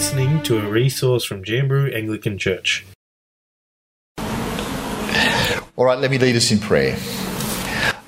listening 0.00 0.42
to 0.42 0.58
a 0.58 0.66
resource 0.66 1.26
from 1.26 1.44
Jamberoo 1.44 1.94
Anglican 1.94 2.38
Church. 2.38 2.86
All 5.76 5.84
right, 5.84 5.98
let 5.98 6.10
me 6.10 6.16
lead 6.16 6.36
us 6.36 6.50
in 6.50 6.58
prayer. 6.58 6.96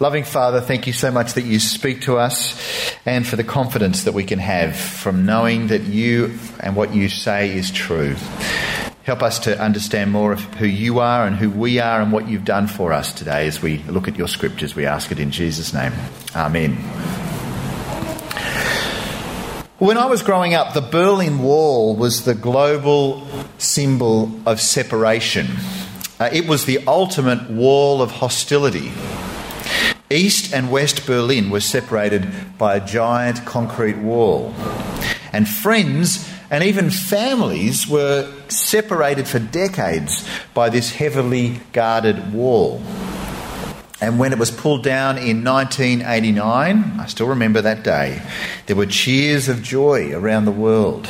Loving 0.01 0.25
Father, 0.25 0.63
thank 0.63 0.87
you 0.87 0.95
so 0.95 1.11
much 1.11 1.35
that 1.35 1.43
you 1.43 1.61
speak 1.61 2.01
to 2.01 2.17
us 2.17 2.59
and 3.05 3.27
for 3.27 3.37
the 3.37 3.45
confidence 3.45 4.05
that 4.05 4.15
we 4.15 4.25
can 4.25 4.39
have 4.39 4.75
from 4.75 5.27
knowing 5.27 5.67
that 5.67 5.83
you 5.83 6.33
and 6.61 6.77
what 6.77 6.95
you 6.95 7.11
say 7.11 7.55
is 7.55 7.71
true. 7.71 8.15
Help 9.03 9.23
us 9.23 9.41
to 9.41 9.61
understand 9.61 10.11
more 10.11 10.33
of 10.33 10.41
who 10.55 10.67
you 10.67 10.99
are 10.99 11.27
and 11.27 11.37
who 11.37 11.51
we 11.51 11.79
are 11.79 12.01
and 12.01 12.11
what 12.11 12.27
you've 12.27 12.47
done 12.47 12.69
for 12.69 12.95
us 12.95 13.13
today 13.13 13.47
as 13.47 13.61
we 13.61 13.83
look 13.83 14.09
at 14.09 14.17
your 14.17 14.29
scriptures. 14.29 14.75
We 14.75 14.87
ask 14.87 15.13
it 15.13 15.19
in 15.19 15.31
Jesus' 15.31 15.75
name. 15.75 15.93
Amen. 16.35 17.32
When 19.83 19.99
I 19.99 20.07
was 20.07 20.23
growing 20.23 20.55
up, 20.55 20.75
the 20.75 20.81
Berlin 20.81 21.43
Wall 21.43 21.97
was 21.97 22.25
the 22.25 22.37
global 22.37 23.27
symbol 23.59 24.31
of 24.47 24.61
separation. 24.61 25.49
Uh, 26.21 26.31
it 26.33 26.47
was 26.47 26.67
the 26.67 26.87
ultimate 26.87 27.51
wall 27.51 28.01
of 28.01 28.13
hostility. 28.13 28.93
East 30.09 30.55
and 30.55 30.71
West 30.71 31.05
Berlin 31.05 31.51
were 31.51 31.59
separated 31.59 32.33
by 32.59 32.77
a 32.77 32.87
giant 32.87 33.45
concrete 33.45 33.99
wall. 33.99 34.55
And 35.33 35.49
friends 35.49 36.31
and 36.49 36.63
even 36.63 36.89
families 36.89 37.89
were 37.89 38.33
separated 38.47 39.27
for 39.27 39.41
decades 39.41 40.25
by 40.55 40.69
this 40.69 40.93
heavily 40.93 41.59
guarded 41.73 42.33
wall. 42.33 42.81
And 44.03 44.19
when 44.19 44.33
it 44.33 44.39
was 44.41 44.51
pulled 44.51 44.83
down 44.83 45.17
in 45.17 45.45
1989, 45.45 46.99
I 46.99 47.07
still 47.07 47.29
remember 47.29 47.63
that 47.63 47.85
day, 47.85 48.21
there 48.67 48.75
were 48.75 48.85
cheers 48.85 49.49
of 49.49 49.63
joy 49.63 50.13
around 50.13 50.45
the 50.45 50.51
world. 50.51 51.09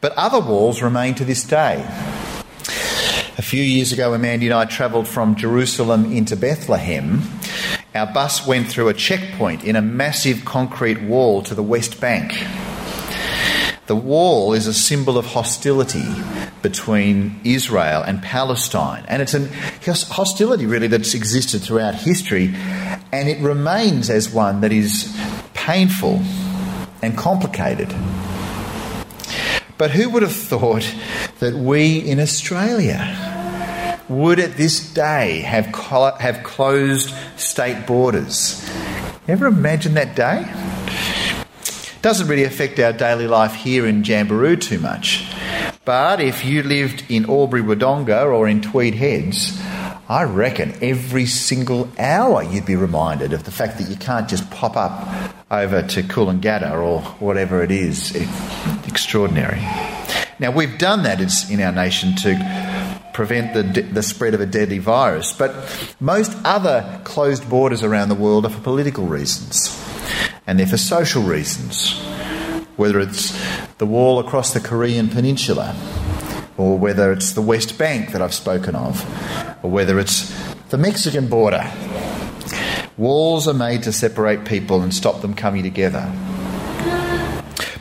But 0.00 0.14
other 0.16 0.40
walls 0.40 0.80
remain 0.80 1.14
to 1.16 1.26
this 1.26 1.44
day. 1.44 1.84
A 3.36 3.42
few 3.42 3.62
years 3.62 3.92
ago, 3.92 4.12
when 4.12 4.22
Mandy 4.22 4.46
and 4.46 4.54
I 4.54 4.64
travelled 4.64 5.06
from 5.06 5.36
Jerusalem 5.36 6.10
into 6.10 6.36
Bethlehem, 6.36 7.20
our 7.94 8.06
bus 8.06 8.46
went 8.46 8.68
through 8.68 8.88
a 8.88 8.94
checkpoint 8.94 9.64
in 9.64 9.76
a 9.76 9.82
massive 9.82 10.46
concrete 10.46 11.02
wall 11.02 11.42
to 11.42 11.54
the 11.54 11.62
West 11.62 12.00
Bank. 12.00 12.32
The 13.88 13.96
wall 13.96 14.52
is 14.52 14.66
a 14.66 14.74
symbol 14.74 15.16
of 15.16 15.24
hostility 15.24 16.04
between 16.60 17.40
Israel 17.42 18.02
and 18.02 18.22
Palestine. 18.22 19.02
And 19.08 19.22
it's 19.22 19.32
a 19.32 19.48
hostility, 20.12 20.66
really, 20.66 20.88
that's 20.88 21.14
existed 21.14 21.62
throughout 21.62 21.94
history. 21.94 22.54
And 23.12 23.30
it 23.30 23.40
remains 23.40 24.10
as 24.10 24.28
one 24.28 24.60
that 24.60 24.72
is 24.72 25.18
painful 25.54 26.20
and 27.00 27.16
complicated. 27.16 27.88
But 29.78 29.92
who 29.92 30.10
would 30.10 30.22
have 30.22 30.36
thought 30.36 30.94
that 31.38 31.54
we 31.54 31.96
in 31.98 32.20
Australia 32.20 33.16
would 34.10 34.38
at 34.38 34.58
this 34.58 34.80
day 34.92 35.40
have, 35.40 35.64
have 36.20 36.42
closed 36.44 37.14
state 37.36 37.86
borders? 37.86 38.68
Ever 39.26 39.46
imagine 39.46 39.94
that 39.94 40.14
day? 40.14 40.44
Doesn't 42.00 42.28
really 42.28 42.44
affect 42.44 42.78
our 42.78 42.92
daily 42.92 43.26
life 43.26 43.54
here 43.54 43.84
in 43.86 44.04
Jamberoo 44.04 44.60
too 44.60 44.78
much. 44.78 45.26
But 45.84 46.20
if 46.20 46.44
you 46.44 46.62
lived 46.62 47.04
in 47.08 47.28
Albury 47.28 47.62
Wodonga 47.62 48.24
or 48.32 48.46
in 48.46 48.60
Tweed 48.60 48.94
Heads, 48.94 49.60
I 50.08 50.22
reckon 50.22 50.74
every 50.80 51.26
single 51.26 51.90
hour 51.98 52.42
you'd 52.42 52.66
be 52.66 52.76
reminded 52.76 53.32
of 53.32 53.44
the 53.44 53.50
fact 53.50 53.78
that 53.78 53.90
you 53.90 53.96
can't 53.96 54.28
just 54.28 54.48
pop 54.50 54.76
up 54.76 55.08
over 55.50 55.82
to 55.82 56.02
Coolangatta 56.02 56.72
or 56.80 57.00
whatever 57.18 57.62
it 57.62 57.70
is. 57.70 58.14
It's 58.14 58.86
extraordinary. 58.86 59.60
Now, 60.38 60.52
we've 60.52 60.78
done 60.78 61.02
that 61.02 61.20
in 61.50 61.60
our 61.60 61.72
nation 61.72 62.14
to 62.16 62.30
prevent 63.18 63.52
the, 63.52 63.82
the 63.82 64.00
spread 64.00 64.32
of 64.32 64.40
a 64.40 64.46
deadly 64.46 64.78
virus, 64.78 65.32
but 65.32 65.52
most 65.98 66.30
other 66.44 67.00
closed 67.02 67.50
borders 67.50 67.82
around 67.82 68.08
the 68.10 68.14
world 68.14 68.46
are 68.46 68.48
for 68.48 68.60
political 68.60 69.06
reasons 69.06 69.76
and 70.46 70.56
they're 70.56 70.68
for 70.68 70.76
social 70.76 71.24
reasons, 71.24 72.00
whether 72.76 73.00
it's 73.00 73.36
the 73.78 73.86
wall 73.86 74.20
across 74.20 74.54
the 74.54 74.60
Korean 74.60 75.08
Peninsula, 75.08 75.74
or 76.56 76.78
whether 76.78 77.10
it's 77.10 77.32
the 77.32 77.42
West 77.42 77.76
Bank 77.76 78.12
that 78.12 78.22
I've 78.22 78.32
spoken 78.32 78.76
of, 78.76 79.04
or 79.64 79.70
whether 79.72 79.98
it's 79.98 80.32
the 80.68 80.78
Mexican 80.78 81.26
border. 81.26 81.68
Walls 82.96 83.48
are 83.48 83.52
made 83.52 83.82
to 83.82 83.92
separate 83.92 84.44
people 84.44 84.80
and 84.80 84.94
stop 84.94 85.22
them 85.22 85.34
coming 85.34 85.64
together. 85.64 86.08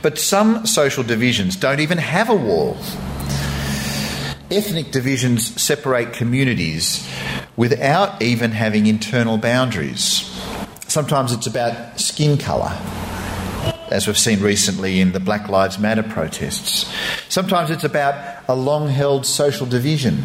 But 0.02 0.18
some 0.18 0.66
social 0.66 1.04
divisions 1.04 1.56
don't 1.56 1.80
even 1.80 2.00
have 2.00 2.32
a 2.32 2.36
wall. 2.36 2.76
Ethnic 4.50 4.92
divisions 4.92 5.62
separate 5.62 6.14
communities 6.14 7.06
without 7.58 8.22
even 8.22 8.52
having 8.52 8.88
internal 8.88 9.38
boundaries. 9.38 10.24
Sometimes 10.88 11.34
it's 11.34 11.48
about 11.48 12.00
skin 12.00 12.38
colour, 12.38 12.72
as 13.92 14.08
we've 14.08 14.18
seen 14.18 14.40
recently 14.40 15.02
in 15.02 15.12
the 15.12 15.20
Black 15.20 15.50
Lives 15.50 15.78
Matter 15.78 16.02
protests. 16.02 16.90
Sometimes 17.28 17.70
it's 17.70 17.84
about 17.84 18.42
a 18.48 18.56
long 18.56 18.88
held 18.88 19.26
social 19.26 19.66
division, 19.66 20.24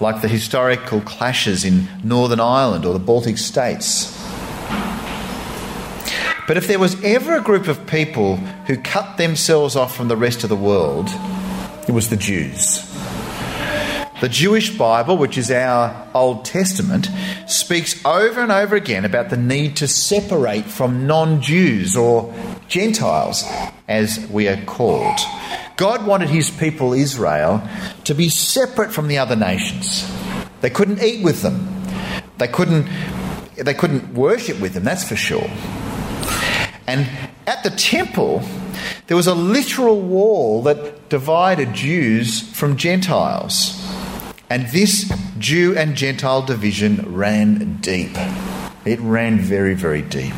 like 0.00 0.20
the 0.20 0.28
historical 0.28 1.00
clashes 1.00 1.64
in 1.64 1.86
Northern 2.02 2.40
Ireland 2.40 2.84
or 2.84 2.92
the 2.92 2.98
Baltic 2.98 3.38
states. 3.38 4.12
But 6.48 6.56
if 6.56 6.66
there 6.66 6.80
was 6.80 7.00
ever 7.04 7.36
a 7.36 7.40
group 7.40 7.68
of 7.68 7.86
people 7.86 8.38
who 8.66 8.76
cut 8.76 9.16
themselves 9.16 9.76
off 9.76 9.96
from 9.96 10.08
the 10.08 10.16
rest 10.16 10.42
of 10.42 10.48
the 10.48 10.56
world, 10.56 11.08
it 11.86 11.92
was 11.92 12.10
the 12.10 12.16
Jews. 12.16 12.95
The 14.18 14.30
Jewish 14.30 14.70
Bible, 14.78 15.18
which 15.18 15.36
is 15.36 15.50
our 15.50 16.08
Old 16.14 16.46
Testament, 16.46 17.10
speaks 17.46 18.02
over 18.06 18.40
and 18.40 18.50
over 18.50 18.74
again 18.74 19.04
about 19.04 19.28
the 19.28 19.36
need 19.36 19.76
to 19.76 19.86
separate 19.86 20.64
from 20.64 21.06
non 21.06 21.42
Jews 21.42 21.94
or 21.96 22.34
Gentiles, 22.66 23.44
as 23.86 24.26
we 24.30 24.48
are 24.48 24.62
called. 24.64 25.18
God 25.76 26.06
wanted 26.06 26.30
his 26.30 26.50
people, 26.50 26.94
Israel, 26.94 27.62
to 28.04 28.14
be 28.14 28.30
separate 28.30 28.90
from 28.90 29.08
the 29.08 29.18
other 29.18 29.36
nations. 29.36 30.10
They 30.62 30.70
couldn't 30.70 31.02
eat 31.02 31.22
with 31.22 31.42
them, 31.42 31.68
they 32.38 32.48
couldn't, 32.48 32.88
they 33.56 33.74
couldn't 33.74 34.14
worship 34.14 34.58
with 34.60 34.72
them, 34.72 34.84
that's 34.84 35.06
for 35.06 35.16
sure. 35.16 35.50
And 36.86 37.06
at 37.46 37.62
the 37.64 37.70
temple, 37.70 38.42
there 39.08 39.16
was 39.16 39.26
a 39.26 39.34
literal 39.34 40.00
wall 40.00 40.62
that 40.62 41.10
divided 41.10 41.74
Jews 41.74 42.40
from 42.40 42.78
Gentiles. 42.78 43.75
And 44.48 44.68
this 44.68 45.12
Jew 45.38 45.76
and 45.76 45.96
Gentile 45.96 46.42
division 46.42 47.02
ran 47.14 47.78
deep. 47.80 48.16
It 48.84 49.00
ran 49.00 49.40
very, 49.40 49.74
very 49.74 50.02
deep. 50.02 50.34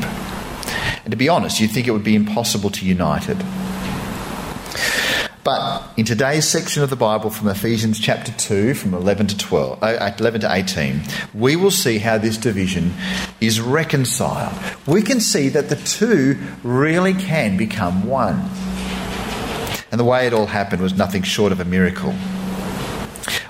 And 1.05 1.11
to 1.11 1.17
be 1.17 1.29
honest, 1.29 1.61
you'd 1.61 1.71
think 1.71 1.87
it 1.87 1.91
would 1.91 2.05
be 2.05 2.15
impossible 2.15 2.71
to 2.71 2.87
unite 2.87 3.29
it. 3.29 3.37
But 5.45 5.83
in 5.99 6.07
today's 6.07 6.49
section 6.49 6.83
of 6.83 6.91
the 6.91 6.97
Bible 6.97 7.31
from 7.31 7.49
Ephesians 7.49 8.01
chapter 8.01 8.33
2, 8.33 8.75
from 8.75 8.95
11 8.95 9.29
to 9.29 9.37
12, 9.37 9.83
uh, 9.83 10.13
11 10.19 10.43
to 10.43 10.55
18, 10.55 11.03
we 11.35 11.57
will 11.57 11.71
see 11.71 11.99
how 11.99 12.17
this 12.19 12.37
division 12.39 12.95
is 13.41 13.61
reconciled. 13.61 14.55
We 14.87 15.03
can 15.03 15.21
see 15.21 15.49
that 15.51 15.69
the 15.69 15.77
two 15.77 16.39
really 16.63 17.15
can 17.15 17.59
become 17.59 18.07
one. 18.07 18.51
And 19.91 19.99
the 19.99 20.05
way 20.05 20.27
it 20.27 20.33
all 20.33 20.47
happened 20.47 20.83
was 20.83 20.95
nothing 20.95 21.23
short 21.23 21.53
of 21.53 21.61
a 21.61 21.65
miracle. 21.65 22.15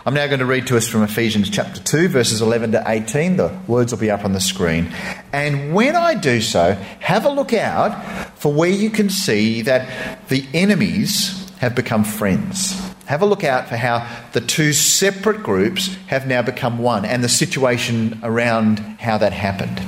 I'm 0.05 0.15
now 0.15 0.27
going 0.27 0.41
to 0.41 0.47
read 0.47 0.67
to 0.69 0.77
us 0.77 0.89
from 0.89 1.03
Ephesians 1.03 1.51
chapter 1.51 1.81
2, 1.81 2.09
verses 2.09 2.41
11 2.41 2.73
to 2.73 2.83
18. 2.87 3.37
The 3.37 3.57
words 3.67 3.93
will 3.93 4.01
be 4.01 4.11
up 4.11 4.25
on 4.25 4.33
the 4.33 4.41
screen. 4.41 4.93
And 5.33 5.75
when 5.75 5.97
I 5.97 6.15
do 6.15 6.41
so, 6.41 6.73
have 7.01 7.25
a 7.25 7.31
look 7.31 7.53
out 7.53 8.39
for 8.39 8.53
where 8.53 8.71
you 8.71 8.91
can 8.91 9.11
see 9.11 9.63
that 9.63 10.29
the 10.29 10.47
enemies 10.55 11.51
have 11.59 11.75
become 11.75 12.05
friends. 12.05 12.81
Have 13.07 13.23
a 13.23 13.27
look 13.27 13.45
out 13.45 13.69
for 13.69 13.77
how 13.77 14.07
the 14.33 14.41
two 14.41 14.73
separate 14.73 15.43
groups 15.43 15.95
have 16.07 16.27
now 16.27 16.43
become 16.43 16.79
one 16.79 17.05
and 17.05 17.23
the 17.23 17.29
situation 17.29 18.21
around 18.23 18.79
how 18.79 19.19
that 19.19 19.33
happened. 19.33 19.81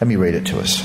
Let 0.00 0.08
me 0.08 0.16
read 0.16 0.34
it 0.34 0.46
to 0.46 0.58
us. 0.58 0.82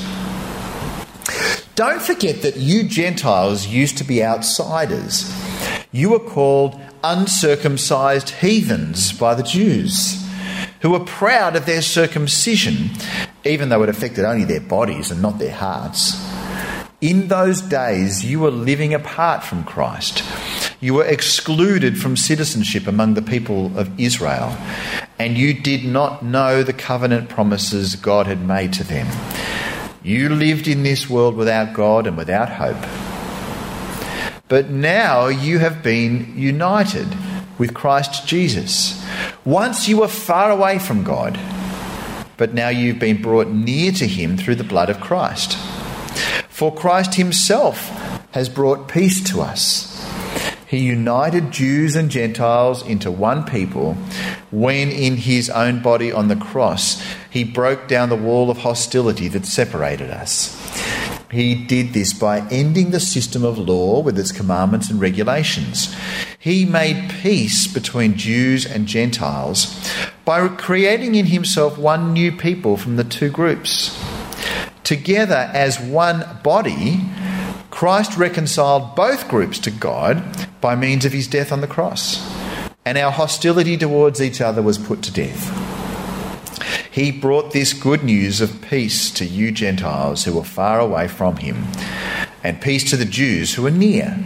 Don't 1.74 2.02
forget 2.02 2.42
that 2.42 2.56
you 2.56 2.84
Gentiles 2.84 3.66
used 3.66 3.98
to 3.98 4.04
be 4.04 4.22
outsiders. 4.22 5.32
You 5.92 6.10
were 6.10 6.20
called 6.20 6.80
uncircumcised 7.02 8.30
heathens 8.30 9.12
by 9.12 9.34
the 9.34 9.42
Jews, 9.42 10.26
who 10.80 10.90
were 10.90 11.00
proud 11.00 11.56
of 11.56 11.66
their 11.66 11.82
circumcision, 11.82 12.90
even 13.44 13.68
though 13.68 13.82
it 13.82 13.88
affected 13.88 14.24
only 14.24 14.44
their 14.44 14.60
bodies 14.60 15.10
and 15.10 15.20
not 15.22 15.38
their 15.38 15.54
hearts. 15.54 16.16
In 17.00 17.28
those 17.28 17.62
days, 17.62 18.24
you 18.24 18.40
were 18.40 18.50
living 18.50 18.92
apart 18.92 19.42
from 19.42 19.64
Christ. 19.64 20.22
You 20.80 20.94
were 20.94 21.06
excluded 21.06 21.98
from 21.98 22.16
citizenship 22.16 22.86
among 22.86 23.14
the 23.14 23.22
people 23.22 23.76
of 23.78 23.98
Israel, 23.98 24.56
and 25.18 25.38
you 25.38 25.54
did 25.54 25.84
not 25.84 26.22
know 26.22 26.62
the 26.62 26.72
covenant 26.74 27.28
promises 27.28 27.96
God 27.96 28.26
had 28.26 28.46
made 28.46 28.72
to 28.74 28.84
them. 28.84 29.06
You 30.02 30.28
lived 30.30 30.66
in 30.68 30.82
this 30.82 31.08
world 31.08 31.36
without 31.36 31.74
God 31.74 32.06
and 32.06 32.16
without 32.16 32.50
hope. 32.50 33.09
But 34.50 34.68
now 34.68 35.28
you 35.28 35.60
have 35.60 35.80
been 35.80 36.36
united 36.36 37.06
with 37.56 37.72
Christ 37.72 38.26
Jesus. 38.26 39.00
Once 39.44 39.88
you 39.88 39.98
were 39.98 40.08
far 40.08 40.50
away 40.50 40.80
from 40.80 41.04
God, 41.04 41.38
but 42.36 42.52
now 42.52 42.68
you've 42.68 42.98
been 42.98 43.22
brought 43.22 43.46
near 43.46 43.92
to 43.92 44.08
him 44.08 44.36
through 44.36 44.56
the 44.56 44.64
blood 44.64 44.90
of 44.90 45.00
Christ. 45.00 45.56
For 46.48 46.74
Christ 46.74 47.14
himself 47.14 47.90
has 48.32 48.48
brought 48.48 48.88
peace 48.88 49.22
to 49.30 49.40
us. 49.40 49.86
He 50.66 50.78
united 50.78 51.52
Jews 51.52 51.94
and 51.94 52.10
Gentiles 52.10 52.84
into 52.84 53.10
one 53.10 53.44
people 53.44 53.94
when, 54.50 54.90
in 54.90 55.16
his 55.16 55.48
own 55.48 55.80
body 55.80 56.10
on 56.10 56.26
the 56.26 56.34
cross, 56.34 57.00
he 57.30 57.44
broke 57.44 57.86
down 57.86 58.08
the 58.08 58.16
wall 58.16 58.50
of 58.50 58.58
hostility 58.58 59.28
that 59.28 59.46
separated 59.46 60.10
us. 60.10 60.59
He 61.30 61.54
did 61.54 61.92
this 61.92 62.12
by 62.12 62.40
ending 62.50 62.90
the 62.90 62.98
system 62.98 63.44
of 63.44 63.56
law 63.56 64.00
with 64.00 64.18
its 64.18 64.32
commandments 64.32 64.90
and 64.90 65.00
regulations. 65.00 65.94
He 66.38 66.64
made 66.64 67.10
peace 67.22 67.72
between 67.72 68.16
Jews 68.16 68.66
and 68.66 68.88
Gentiles 68.88 69.76
by 70.24 70.48
creating 70.48 71.14
in 71.14 71.26
himself 71.26 71.78
one 71.78 72.12
new 72.12 72.32
people 72.32 72.76
from 72.76 72.96
the 72.96 73.04
two 73.04 73.30
groups. 73.30 73.96
Together 74.82 75.50
as 75.54 75.78
one 75.78 76.26
body, 76.42 77.00
Christ 77.70 78.16
reconciled 78.16 78.96
both 78.96 79.28
groups 79.28 79.60
to 79.60 79.70
God 79.70 80.48
by 80.60 80.74
means 80.74 81.04
of 81.04 81.12
his 81.12 81.28
death 81.28 81.52
on 81.52 81.60
the 81.60 81.68
cross, 81.68 82.28
and 82.84 82.98
our 82.98 83.12
hostility 83.12 83.76
towards 83.76 84.20
each 84.20 84.40
other 84.40 84.62
was 84.62 84.78
put 84.78 85.02
to 85.02 85.12
death. 85.12 85.69
He 86.90 87.12
brought 87.12 87.52
this 87.52 87.72
good 87.72 88.02
news 88.02 88.40
of 88.40 88.62
peace 88.62 89.12
to 89.12 89.24
you 89.24 89.52
Gentiles 89.52 90.24
who 90.24 90.34
were 90.34 90.44
far 90.44 90.80
away 90.80 91.06
from 91.06 91.36
him, 91.36 91.66
and 92.42 92.60
peace 92.60 92.88
to 92.90 92.96
the 92.96 93.04
Jews 93.04 93.54
who 93.54 93.64
are 93.66 93.70
near. 93.70 94.18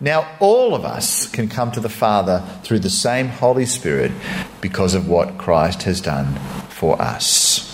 Now, 0.00 0.28
all 0.38 0.74
of 0.74 0.84
us 0.84 1.26
can 1.26 1.48
come 1.48 1.72
to 1.72 1.80
the 1.80 1.88
Father 1.88 2.44
through 2.62 2.80
the 2.80 2.90
same 2.90 3.28
Holy 3.28 3.66
Spirit 3.66 4.12
because 4.60 4.94
of 4.94 5.08
what 5.08 5.38
Christ 5.38 5.82
has 5.82 6.00
done 6.00 6.34
for 6.68 7.00
us. 7.00 7.71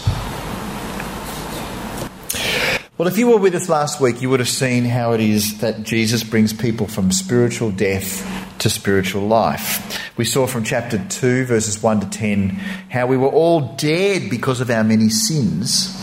Well, 2.99 3.07
if 3.07 3.17
you 3.17 3.29
were 3.29 3.37
with 3.37 3.55
us 3.55 3.69
last 3.69 4.01
week, 4.01 4.21
you 4.23 4.29
would 4.29 4.41
have 4.41 4.49
seen 4.49 4.85
how 4.85 5.13
it 5.13 5.21
is 5.21 5.59
that 5.59 5.85
Jesus 5.85 6.25
brings 6.25 6.53
people 6.53 6.89
from 6.89 7.13
spiritual 7.13 7.71
death 7.71 8.27
to 8.59 8.69
spiritual 8.69 9.23
life. 9.23 10.19
We 10.19 10.25
saw 10.25 10.49
from 10.49 10.65
chapter 10.65 10.99
2, 11.09 11.45
verses 11.45 11.81
1 11.81 12.01
to 12.01 12.11
10, 12.11 12.49
how 12.91 13.07
we 13.07 13.17
were 13.17 13.29
all 13.29 13.77
dead 13.77 14.29
because 14.29 14.61
of 14.61 14.69
our 14.69 14.83
many 14.83 15.11
sins, 15.11 15.97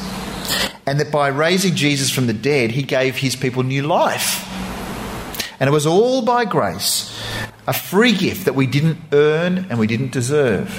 and 0.87 0.97
that 1.01 1.11
by 1.11 1.27
raising 1.27 1.75
Jesus 1.75 2.09
from 2.09 2.27
the 2.27 2.33
dead, 2.33 2.71
he 2.71 2.83
gave 2.83 3.17
his 3.17 3.35
people 3.35 3.63
new 3.63 3.81
life. 3.81 4.49
And 5.59 5.67
it 5.67 5.73
was 5.73 5.85
all 5.85 6.21
by 6.21 6.45
grace, 6.45 7.13
a 7.67 7.73
free 7.73 8.13
gift 8.13 8.45
that 8.45 8.55
we 8.55 8.67
didn't 8.67 8.99
earn 9.11 9.65
and 9.69 9.79
we 9.79 9.87
didn't 9.87 10.13
deserve. 10.13 10.69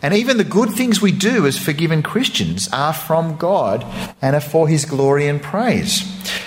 And 0.00 0.14
even 0.14 0.36
the 0.36 0.44
good 0.44 0.70
things 0.70 1.02
we 1.02 1.10
do 1.10 1.46
as 1.46 1.58
forgiven 1.58 2.02
Christians 2.02 2.68
are 2.72 2.92
from 2.92 3.36
God 3.36 3.84
and 4.22 4.36
are 4.36 4.40
for 4.40 4.68
His 4.68 4.84
glory 4.84 5.26
and 5.26 5.42
praise. 5.42 6.04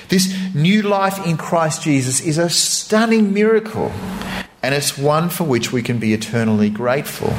This 0.07 0.33
new 0.55 0.81
life 0.81 1.25
in 1.25 1.37
Christ 1.37 1.83
Jesus 1.83 2.21
is 2.21 2.37
a 2.37 2.49
stunning 2.49 3.33
miracle, 3.33 3.91
and 4.63 4.73
it's 4.73 4.97
one 4.97 5.29
for 5.29 5.43
which 5.43 5.71
we 5.71 5.81
can 5.81 5.99
be 5.99 6.13
eternally 6.13 6.69
grateful. 6.69 7.33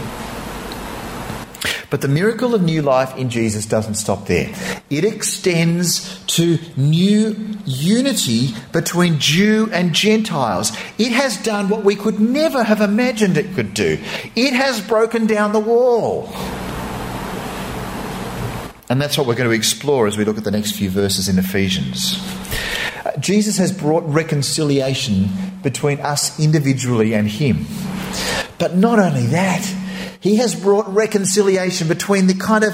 But 1.93 2.01
the 2.01 2.09
miracle 2.09 2.55
of 2.55 2.63
new 2.63 2.81
life 2.81 3.15
in 3.19 3.29
Jesus 3.29 3.67
doesn't 3.67 3.97
stop 3.97 4.27
there. 4.27 4.51
It 4.89 5.05
extends 5.05 6.25
to 6.29 6.59
new 6.75 7.37
unity 7.67 8.55
between 8.73 9.19
Jew 9.19 9.69
and 9.71 9.93
Gentiles. 9.93 10.73
It 10.97 11.13
has 11.13 11.37
done 11.37 11.69
what 11.69 11.85
we 11.85 11.95
could 11.95 12.19
never 12.19 12.63
have 12.63 12.81
imagined 12.81 13.37
it 13.37 13.55
could 13.55 13.75
do. 13.75 13.99
It 14.35 14.55
has 14.55 14.81
broken 14.81 15.27
down 15.27 15.53
the 15.53 15.61
wall. 15.61 16.31
And 18.89 18.99
that's 18.99 19.19
what 19.19 19.27
we're 19.27 19.35
going 19.35 19.51
to 19.51 19.55
explore 19.55 20.07
as 20.07 20.17
we 20.17 20.25
look 20.25 20.39
at 20.39 20.45
the 20.45 20.51
next 20.51 20.73
few 20.73 20.89
verses 20.89 21.29
in 21.29 21.39
Ephesians. 21.39 22.19
Uh, 23.05 23.15
Jesus 23.19 23.59
has 23.59 23.71
brought 23.71 24.05
reconciliation 24.05 25.29
between 25.63 26.01
us 26.01 26.41
individually 26.41 27.13
and 27.13 27.29
Him. 27.29 27.67
But 28.59 28.77
not 28.77 28.99
only 28.99 29.27
that, 29.27 29.82
he 30.23 30.37
has 30.37 30.55
brought 30.55 30.87
reconciliation 30.89 31.89
between 31.89 32.29
the 32.29 32.35
kind 32.35 32.63
of 32.63 32.73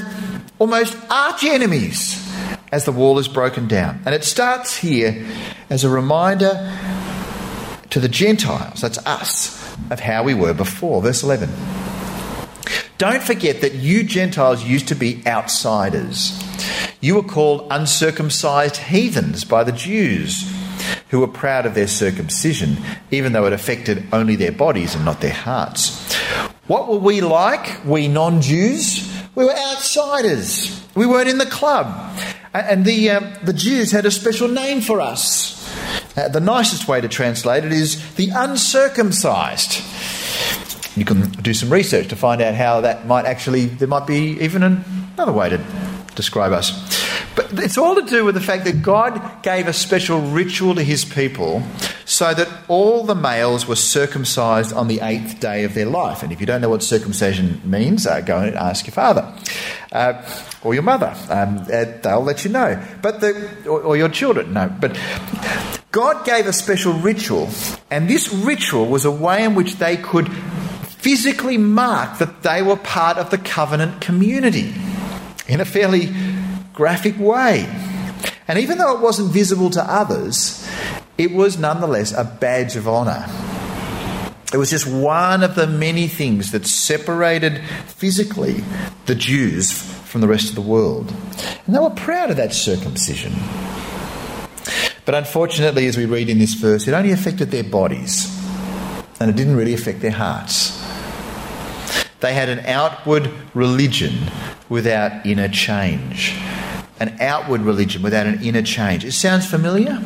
almost 0.59 0.97
arch 1.11 1.45
enemies 1.45 2.31
as 2.71 2.85
the 2.85 2.93
wall 2.93 3.19
is 3.19 3.27
broken 3.27 3.67
down. 3.67 4.03
And 4.05 4.15
it 4.15 4.23
starts 4.23 4.77
here 4.77 5.27
as 5.71 5.83
a 5.83 5.89
reminder 5.89 6.71
to 7.89 8.01
the 8.01 8.09
Gentiles, 8.09 8.83
that's 8.83 8.99
us, 9.07 9.77
of 9.91 9.99
how 9.99 10.23
we 10.23 10.35
were 10.35 10.53
before. 10.53 11.01
Verse 11.01 11.23
11. 11.23 11.49
Don't 12.99 13.23
forget 13.23 13.63
that 13.63 13.75
you 13.75 14.03
Gentiles 14.03 14.63
used 14.63 14.89
to 14.89 14.95
be 14.95 15.23
outsiders. 15.27 16.39
You 17.01 17.15
were 17.15 17.23
called 17.23 17.69
uncircumcised 17.71 18.77
heathens 18.77 19.45
by 19.45 19.65
the 19.65 19.73
Jews, 19.73 20.53
who 21.09 21.21
were 21.21 21.29
proud 21.29 21.65
of 21.65 21.75
their 21.75 21.89
circumcision, 21.89 22.77
even 23.11 23.33
though 23.33 23.47
it 23.47 23.55
affected 23.55 24.07
only 24.13 24.37
their 24.37 24.53
bodies 24.53 24.95
and 24.95 25.07
not 25.07 25.23
their 25.23 25.33
hearts. 25.33 26.05
What 26.69 26.87
were 26.87 26.99
we 26.99 27.23
like, 27.23 27.85
we 27.85 28.09
non 28.09 28.43
Jews? 28.43 29.11
We 29.35 29.45
were 29.45 29.57
outsiders. 29.57 30.85
We 30.95 31.07
weren't 31.07 31.29
in 31.29 31.39
the 31.39 31.47
club. 31.47 31.87
And 32.53 32.85
the, 32.85 33.11
uh, 33.11 33.21
the 33.43 33.53
Jews 33.53 33.91
had 33.91 34.05
a 34.05 34.11
special 34.11 34.49
name 34.49 34.83
for 34.83 35.01
us. 35.01 35.57
Uh, 36.17 36.29
the 36.29 36.41
nicest 36.41 36.87
way 36.87 37.01
to 37.01 37.09
translate 37.09 37.65
it 37.65 37.73
is 37.73 38.15
the 38.17 38.31
uncircumcised. 38.35 39.83
You 40.97 41.05
can 41.05 41.31
do 41.31 41.55
some 41.55 41.73
research 41.73 42.09
to 42.09 42.17
find 42.17 42.43
out 42.43 42.55
how 42.55 42.83
that 42.83 43.07
might 43.07 43.25
actually, 43.25 43.67
there 43.67 43.89
might 43.89 44.07
be 44.07 44.39
even 44.41 44.63
another 44.63 45.33
way 45.33 45.49
to 45.49 45.65
describe 46.17 46.53
us. 46.53 46.98
But 47.39 47.63
it's 47.63 47.79
all 47.79 47.95
to 47.95 48.03
do 48.03 48.25
with 48.25 48.35
the 48.35 48.41
fact 48.41 48.65
that 48.65 48.83
God 48.83 49.45
gave 49.45 49.69
a 49.69 49.73
special 49.73 50.21
ritual 50.21 50.75
to 50.75 50.83
his 50.83 51.05
people 51.05 51.63
so 52.05 52.35
that 52.35 52.49
all 52.67 53.05
the 53.05 53.15
males 53.15 53.65
were 53.65 53.77
circumcised 53.77 54.73
on 54.73 54.89
the 54.89 54.99
eighth 55.01 55.39
day 55.39 55.63
of 55.63 55.75
their 55.75 55.87
life. 55.87 56.25
And 56.25 56.33
if 56.33 56.41
you 56.41 56.47
don't 56.47 56.61
know 56.61 56.69
what 56.69 56.83
circumcision 56.83 57.61
means, 57.65 58.09
uh, 58.09 58.23
go 58.23 58.39
and 58.39 58.57
ask 58.57 58.89
your 58.89 58.95
father 58.95 59.33
uh, 59.93 60.21
or 60.65 60.75
your 60.75 60.83
mother. 60.83 61.15
Um, 61.31 61.59
uh, 61.59 61.85
they'll 62.03 62.25
let 62.25 62.45
you 62.45 62.51
know. 62.51 62.85
But 63.03 63.21
the, 63.21 63.49
or, 63.69 63.83
or 63.83 63.97
your 63.97 64.09
children, 64.09 64.53
no. 64.55 64.69
But 64.69 65.01
God 65.93 66.27
gave 66.27 66.49
a 66.49 66.53
special 66.53 66.93
ritual, 66.95 67.51
and 67.89 68.11
this 68.11 68.35
ritual 68.35 68.87
was 68.87 69.05
a 69.05 69.13
way 69.13 69.45
in 69.45 69.55
which 69.55 69.77
they 69.77 69.97
could 69.97 70.29
physically 70.89 71.57
mark 71.57 72.19
that 72.19 72.43
they 72.43 72.63
were 72.63 72.77
part 72.77 73.17
of 73.17 73.31
the 73.31 73.39
covenant 73.39 74.01
community 74.01 74.75
in 75.47 75.61
a 75.61 75.65
fairly 75.65 76.13
graphic 76.79 77.19
way. 77.19 77.67
And 78.47 78.57
even 78.59 78.79
though 78.79 78.97
it 78.97 79.03
wasn't 79.03 79.33
visible 79.33 79.69
to 79.71 79.83
others, 79.83 80.67
it 81.19 81.33
was 81.33 81.59
nonetheless 81.59 82.13
a 82.13 82.23
badge 82.25 82.77
of 82.77 82.87
honour. 82.87 83.27
It 84.55 84.59
was 84.59 84.71
just 84.71 84.87
one 84.87 85.43
of 85.43 85.57
the 85.57 85.67
many 85.67 86.07
things 86.07 86.53
that 86.53 86.67
separated 86.67 87.61
physically 87.87 88.63
the 89.07 89.17
Jews 89.17 89.73
from 89.73 90.21
the 90.21 90.29
rest 90.29 90.51
of 90.51 90.55
the 90.55 90.63
world. 90.63 91.13
And 91.67 91.75
they 91.75 91.81
were 91.81 91.91
proud 91.91 92.31
of 92.31 92.37
that 92.37 92.55
circumcision. 92.55 93.33
But 95.05 95.17
unfortunately, 95.17 95.87
as 95.89 95.97
we 95.97 96.07
read 96.07 96.29
in 96.29 96.39
this 96.39 96.55
verse, 96.55 96.87
it 96.87 96.95
only 96.95 97.11
affected 97.11 97.51
their 97.51 97.65
bodies, 97.65 98.33
and 99.19 99.29
it 99.29 99.37
didn't 99.37 99.57
really 99.57 99.75
affect 99.75 100.01
their 100.01 100.13
hearts. 100.13 100.79
They 102.21 102.35
had 102.35 102.49
an 102.49 102.61
outward 102.61 103.31
religion 103.53 104.31
without 104.69 105.27
inner 105.27 105.49
change. 105.49 106.39
An 107.01 107.17
outward 107.21 107.61
religion 107.61 108.03
without 108.03 108.27
an 108.27 108.43
inner 108.43 108.63
change. 108.63 109.05
It 109.05 109.13
sounds 109.13 109.47
familiar? 109.47 110.03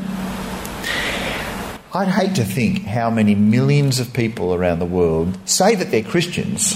I'd 1.94 2.08
hate 2.08 2.34
to 2.36 2.44
think 2.44 2.84
how 2.84 3.10
many 3.10 3.34
millions 3.34 4.00
of 4.00 4.14
people 4.14 4.54
around 4.54 4.78
the 4.78 4.86
world 4.86 5.38
say 5.44 5.74
that 5.74 5.90
they're 5.90 6.02
Christians, 6.02 6.74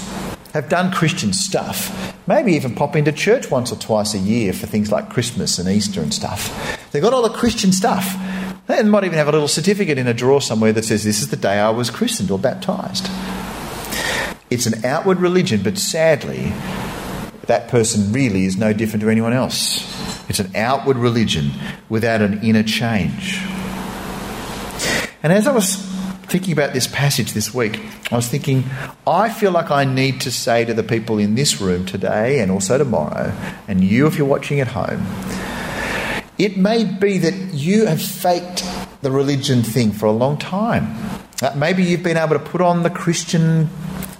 have 0.52 0.68
done 0.68 0.92
Christian 0.92 1.32
stuff, 1.32 2.14
maybe 2.26 2.52
even 2.52 2.75
pop 2.75 2.96
into 2.96 3.12
church 3.12 3.50
once 3.50 3.73
or 3.73 3.76
twice 3.76 4.14
a 4.14 4.18
year 4.18 4.52
for 4.52 4.66
things 4.66 4.92
like 4.92 5.08
Christmas 5.08 5.58
and 5.58 5.68
Easter 5.68 6.00
and 6.02 6.12
stuff. 6.12 6.78
They've 6.92 7.02
got 7.02 7.14
all 7.14 7.23
the 7.23 7.30
Christian 7.30 7.73
stuff. 7.73 8.14
They 8.66 8.82
might 8.82 9.04
even 9.04 9.16
have 9.16 9.28
a 9.28 9.32
little 9.32 9.49
certificate 9.49 9.96
in 9.96 10.06
a 10.06 10.14
drawer 10.14 10.40
somewhere 10.40 10.73
that 10.73 10.85
says, 10.85 11.04
This 11.04 11.20
is 11.20 11.28
the 11.28 11.37
day 11.37 11.61
I 11.61 11.70
was 11.70 11.90
christened 11.90 12.30
or 12.30 12.38
baptized. 12.38 13.08
It's 14.50 14.66
an 14.66 14.85
outward 14.85 15.20
religion, 15.20 15.62
but 15.62 15.78
sadly, 15.78 16.52
that 17.46 17.68
person 17.68 18.12
really 18.12 18.44
is 18.44 18.56
no 18.56 18.72
different 18.72 19.02
to 19.02 19.10
anyone 19.10 19.32
else. 19.32 19.84
It's 20.28 20.40
an 20.40 20.54
outward 20.54 20.96
religion 20.96 21.50
without 21.88 22.20
an 22.20 22.42
inner 22.42 22.62
change. 22.62 23.40
And 25.22 25.32
as 25.32 25.46
I 25.46 25.52
was 25.52 25.76
thinking 26.26 26.52
about 26.52 26.72
this 26.72 26.86
passage 26.86 27.32
this 27.32 27.54
week, 27.54 27.80
I 28.10 28.16
was 28.16 28.28
thinking, 28.28 28.64
I 29.06 29.28
feel 29.28 29.52
like 29.52 29.70
I 29.70 29.84
need 29.84 30.20
to 30.22 30.30
say 30.30 30.64
to 30.64 30.74
the 30.74 30.82
people 30.82 31.18
in 31.18 31.34
this 31.34 31.60
room 31.60 31.86
today 31.86 32.40
and 32.40 32.50
also 32.50 32.78
tomorrow, 32.78 33.32
and 33.68 33.82
you 33.82 34.06
if 34.06 34.18
you're 34.18 34.26
watching 34.26 34.60
at 34.60 34.68
home, 34.68 35.06
it 36.38 36.56
may 36.56 36.84
be 36.84 37.18
that 37.18 37.54
you 37.54 37.86
have 37.86 38.02
faked 38.02 38.64
the 39.02 39.10
religion 39.10 39.62
thing 39.62 39.92
for 39.92 40.06
a 40.06 40.12
long 40.12 40.36
time. 40.36 40.96
Uh, 41.40 41.54
maybe 41.56 41.82
you've 41.82 42.02
been 42.02 42.16
able 42.16 42.38
to 42.38 42.44
put 42.44 42.60
on 42.60 42.82
the 42.82 42.90
Christian 42.90 43.68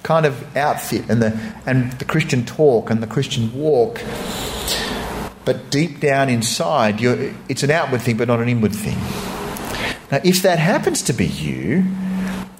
kind 0.07 0.25
of 0.25 0.57
outfit 0.57 1.11
and 1.11 1.21
the, 1.21 1.55
and 1.67 1.91
the 1.95 2.05
Christian 2.05 2.47
talk 2.47 2.91
and 2.91 3.03
the 3.03 3.09
Christian 3.09 3.53
walk. 3.53 4.01
But 5.45 5.69
deep 5.71 5.99
down 5.99 6.29
inside, 6.29 6.99
it's 7.49 7.65
an 7.65 7.73
outward 7.73 8.03
thing, 8.03 8.17
but 8.17 8.29
not 8.29 8.41
an 8.41 8.49
inward 8.49 8.73
thing. 8.73 8.97
Now, 10.13 10.21
if 10.23 10.43
that 10.43 10.61
happens 10.61 11.03
to 11.03 11.13
be 11.13 11.27
you, 11.27 11.85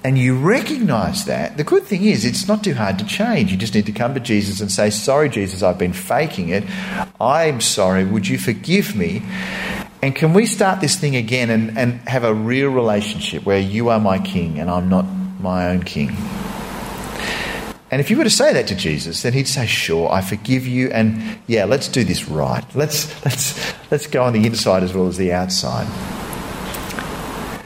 and 0.03 0.17
you 0.17 0.37
recognize 0.37 1.23
that, 1.25 1.55
the 1.55 1.63
good 1.63 1.83
thing 1.83 2.03
is 2.03 2.25
it's 2.25 2.49
not 2.49 2.65
too 2.65 2.73
hard 2.73 2.99
to 2.99 3.05
change. 3.05 3.51
You 3.51 3.57
just 3.57 3.73
need 3.73 3.85
to 3.85 3.91
come 3.93 4.13
to 4.13 4.19
Jesus 4.19 4.59
and 4.59 4.69
say, 4.69 4.89
Sorry, 4.89 5.27
Jesus, 5.27 5.63
I've 5.63 5.77
been 5.77 5.93
faking 5.93 6.49
it. 6.49 6.65
I'm 7.19 7.61
sorry. 7.61 8.05
Would 8.05 8.27
you 8.27 8.37
forgive 8.37 8.95
me? 8.95 9.21
And 10.01 10.15
can 10.15 10.33
we 10.33 10.45
start 10.45 10.81
this 10.81 10.97
thing 10.97 11.15
again 11.15 11.49
and, 11.49 11.77
and 11.77 12.07
have 12.07 12.23
a 12.23 12.33
real 12.33 12.69
relationship 12.69 13.45
where 13.45 13.59
you 13.59 13.89
are 13.89 13.99
my 13.99 14.19
king 14.19 14.59
and 14.59 14.69
I'm 14.69 14.87
not 14.87 15.05
my 15.39 15.69
own 15.69 15.83
king? 15.83 16.15
And 17.89 18.01
if 18.01 18.09
you 18.09 18.17
were 18.17 18.25
to 18.25 18.29
say 18.29 18.51
that 18.53 18.67
to 18.67 18.75
Jesus, 18.75 19.21
then 19.21 19.33
he'd 19.33 19.47
say, 19.47 19.65
"Sure, 19.65 20.11
I 20.11 20.21
forgive 20.21 20.67
you, 20.67 20.89
and 20.91 21.39
yeah, 21.47 21.63
let's 21.63 21.87
do 21.87 22.03
this 22.03 22.27
right. 22.27 22.63
Let's 22.75 23.07
let's 23.23 23.73
let's 23.89 24.07
go 24.07 24.23
on 24.23 24.33
the 24.33 24.45
inside 24.45 24.83
as 24.83 24.93
well 24.93 25.07
as 25.07 25.17
the 25.17 25.31
outside." 25.31 25.87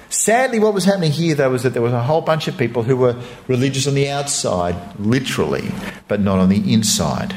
Sadly, 0.10 0.60
what 0.60 0.74
was 0.76 0.86
happening 0.86 1.12
here, 1.12 1.34
though, 1.34 1.50
was 1.50 1.64
that 1.64 1.74
there 1.74 1.82
was 1.82 1.94
a 1.94 2.04
whole 2.04 2.22
bunch 2.22 2.48
of 2.48 2.56
people 2.56 2.84
who 2.84 2.96
were 2.96 3.16
religious 3.48 3.88
on 3.88 3.96
the 3.96 4.10
outside, 4.10 4.76
literally, 5.00 5.72
but 6.08 6.20
not 6.20 6.38
on 6.38 6.50
the 6.50 6.72
inside. 6.72 7.34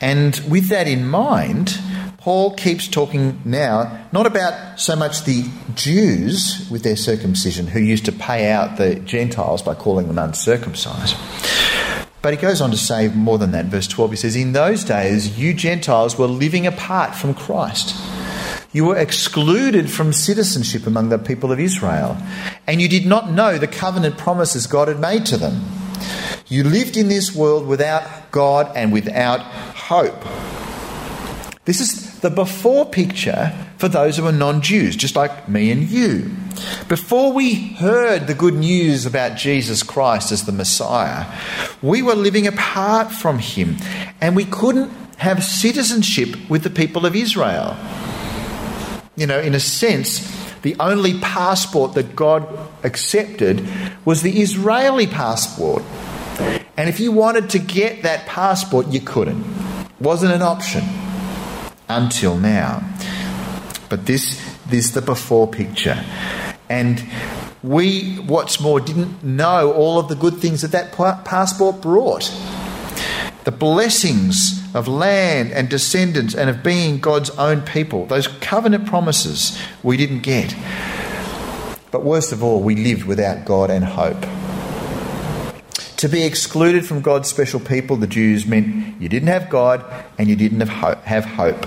And 0.00 0.40
with 0.48 0.68
that 0.68 0.88
in 0.88 1.06
mind, 1.06 1.78
Paul 2.22 2.54
keeps 2.54 2.86
talking 2.86 3.42
now 3.44 4.06
not 4.12 4.26
about 4.26 4.78
so 4.78 4.94
much 4.94 5.24
the 5.24 5.50
Jews 5.74 6.68
with 6.70 6.84
their 6.84 6.94
circumcision 6.94 7.66
who 7.66 7.80
used 7.80 8.04
to 8.04 8.12
pay 8.12 8.52
out 8.52 8.76
the 8.76 8.94
Gentiles 8.94 9.60
by 9.60 9.74
calling 9.74 10.06
them 10.06 10.20
uncircumcised. 10.20 11.16
But 12.22 12.32
he 12.32 12.36
goes 12.36 12.60
on 12.60 12.70
to 12.70 12.76
say 12.76 13.08
more 13.08 13.38
than 13.38 13.50
that. 13.50 13.64
Verse 13.64 13.88
12, 13.88 14.12
he 14.12 14.16
says, 14.16 14.36
In 14.36 14.52
those 14.52 14.84
days, 14.84 15.36
you 15.36 15.52
Gentiles 15.52 16.16
were 16.16 16.28
living 16.28 16.64
apart 16.64 17.16
from 17.16 17.34
Christ. 17.34 17.92
You 18.70 18.84
were 18.84 18.96
excluded 18.96 19.90
from 19.90 20.12
citizenship 20.12 20.86
among 20.86 21.08
the 21.08 21.18
people 21.18 21.50
of 21.50 21.58
Israel, 21.58 22.16
and 22.68 22.80
you 22.80 22.88
did 22.88 23.04
not 23.04 23.32
know 23.32 23.58
the 23.58 23.66
covenant 23.66 24.16
promises 24.16 24.68
God 24.68 24.86
had 24.86 25.00
made 25.00 25.26
to 25.26 25.36
them. 25.36 25.64
You 26.46 26.62
lived 26.62 26.96
in 26.96 27.08
this 27.08 27.34
world 27.34 27.66
without 27.66 28.30
God 28.30 28.70
and 28.76 28.92
without 28.92 29.40
hope. 29.40 30.24
This 31.64 31.80
is 31.80 32.11
the 32.22 32.30
before 32.30 32.86
picture 32.86 33.52
for 33.78 33.88
those 33.88 34.16
who 34.16 34.26
are 34.26 34.32
non 34.32 34.62
Jews, 34.62 34.94
just 34.94 35.16
like 35.16 35.48
me 35.48 35.72
and 35.72 35.82
you. 35.82 36.30
Before 36.88 37.32
we 37.32 37.54
heard 37.54 38.28
the 38.28 38.34
good 38.34 38.54
news 38.54 39.04
about 39.04 39.36
Jesus 39.36 39.82
Christ 39.82 40.30
as 40.30 40.44
the 40.44 40.52
Messiah, 40.52 41.26
we 41.82 42.00
were 42.00 42.14
living 42.14 42.46
apart 42.46 43.10
from 43.10 43.40
Him 43.40 43.76
and 44.20 44.36
we 44.36 44.44
couldn't 44.44 44.90
have 45.18 45.42
citizenship 45.42 46.36
with 46.48 46.62
the 46.62 46.70
people 46.70 47.04
of 47.04 47.16
Israel. 47.16 47.76
You 49.16 49.26
know, 49.26 49.40
in 49.40 49.54
a 49.54 49.60
sense, 49.60 50.20
the 50.62 50.76
only 50.78 51.18
passport 51.18 51.94
that 51.94 52.14
God 52.14 52.46
accepted 52.84 53.68
was 54.04 54.22
the 54.22 54.40
Israeli 54.40 55.08
passport. 55.08 55.82
And 56.76 56.88
if 56.88 57.00
you 57.00 57.10
wanted 57.10 57.50
to 57.50 57.58
get 57.58 58.04
that 58.04 58.26
passport, 58.26 58.86
you 58.88 59.00
couldn't. 59.00 59.40
It 59.40 60.00
wasn't 60.00 60.32
an 60.32 60.42
option 60.42 60.84
until 61.92 62.36
now. 62.36 62.82
But 63.88 64.06
this, 64.06 64.40
this 64.66 64.86
is 64.86 64.92
the 64.92 65.02
before 65.02 65.46
picture. 65.46 66.02
And 66.68 67.04
we, 67.62 68.16
what's 68.16 68.60
more, 68.60 68.80
didn't 68.80 69.22
know 69.22 69.72
all 69.72 69.98
of 69.98 70.08
the 70.08 70.14
good 70.14 70.38
things 70.38 70.62
that 70.62 70.72
that 70.72 70.92
passport 71.24 71.80
brought. 71.80 72.32
The 73.44 73.52
blessings 73.52 74.62
of 74.74 74.88
land 74.88 75.52
and 75.52 75.68
descendants 75.68 76.34
and 76.34 76.48
of 76.48 76.62
being 76.62 76.98
God's 76.98 77.30
own 77.30 77.60
people. 77.62 78.06
Those 78.06 78.28
covenant 78.28 78.86
promises 78.86 79.60
we 79.82 79.96
didn't 79.96 80.20
get. 80.20 80.54
But 81.90 82.04
worst 82.04 82.32
of 82.32 82.42
all, 82.42 82.62
we 82.62 82.74
lived 82.74 83.04
without 83.04 83.44
God 83.44 83.70
and 83.70 83.84
hope. 83.84 84.24
To 86.02 86.08
be 86.08 86.24
excluded 86.24 86.84
from 86.84 87.00
God's 87.00 87.28
special 87.28 87.60
people, 87.60 87.94
the 87.96 88.08
Jews, 88.08 88.44
meant 88.44 89.00
you 89.00 89.08
didn't 89.08 89.28
have 89.28 89.48
God 89.48 89.84
and 90.18 90.28
you 90.28 90.34
didn't 90.34 90.58
have 90.58 91.24
hope. 91.24 91.64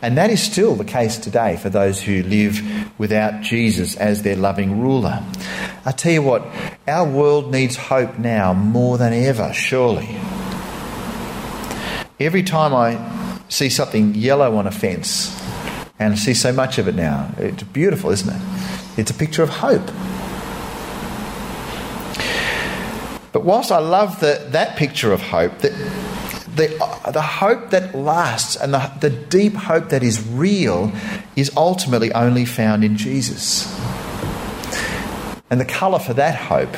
And 0.00 0.16
that 0.16 0.30
is 0.30 0.40
still 0.40 0.76
the 0.76 0.84
case 0.84 1.18
today 1.18 1.56
for 1.56 1.68
those 1.68 2.00
who 2.00 2.22
live 2.22 2.62
without 2.96 3.40
Jesus 3.40 3.96
as 3.96 4.22
their 4.22 4.36
loving 4.36 4.80
ruler. 4.80 5.20
I 5.84 5.90
tell 5.90 6.12
you 6.12 6.22
what, 6.22 6.46
our 6.86 7.04
world 7.04 7.50
needs 7.50 7.74
hope 7.74 8.20
now 8.20 8.54
more 8.54 8.98
than 8.98 9.12
ever, 9.12 9.52
surely. 9.52 10.16
Every 12.20 12.44
time 12.44 12.72
I 12.72 13.40
see 13.48 13.68
something 13.68 14.14
yellow 14.14 14.54
on 14.58 14.68
a 14.68 14.70
fence, 14.70 15.36
and 15.98 16.12
I 16.12 16.16
see 16.16 16.34
so 16.34 16.52
much 16.52 16.78
of 16.78 16.86
it 16.86 16.94
now, 16.94 17.34
it's 17.36 17.64
beautiful, 17.64 18.10
isn't 18.12 18.32
it? 18.32 18.42
It's 18.96 19.10
a 19.10 19.14
picture 19.14 19.42
of 19.42 19.48
hope. 19.48 19.90
But 23.36 23.44
whilst 23.44 23.70
I 23.70 23.80
love 23.80 24.20
the, 24.20 24.46
that 24.52 24.78
picture 24.78 25.12
of 25.12 25.20
hope, 25.20 25.58
the, 25.58 25.68
the, 25.68 26.68
the 27.12 27.20
hope 27.20 27.68
that 27.68 27.94
lasts 27.94 28.56
and 28.56 28.72
the, 28.72 28.90
the 29.02 29.10
deep 29.10 29.52
hope 29.52 29.90
that 29.90 30.02
is 30.02 30.26
real 30.26 30.90
is 31.36 31.54
ultimately 31.54 32.10
only 32.14 32.46
found 32.46 32.82
in 32.82 32.96
Jesus. 32.96 33.78
And 35.50 35.60
the 35.60 35.66
colour 35.66 35.98
for 35.98 36.14
that 36.14 36.34
hope 36.34 36.74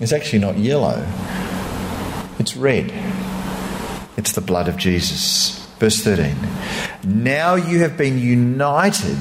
is 0.00 0.10
actually 0.10 0.38
not 0.38 0.56
yellow, 0.56 1.06
it's 2.38 2.56
red. 2.56 2.90
It's 4.16 4.32
the 4.32 4.40
blood 4.40 4.68
of 4.68 4.78
Jesus. 4.78 5.66
Verse 5.78 6.00
13. 6.02 6.34
Now 7.04 7.56
you 7.56 7.80
have 7.80 7.98
been 7.98 8.18
united 8.18 9.18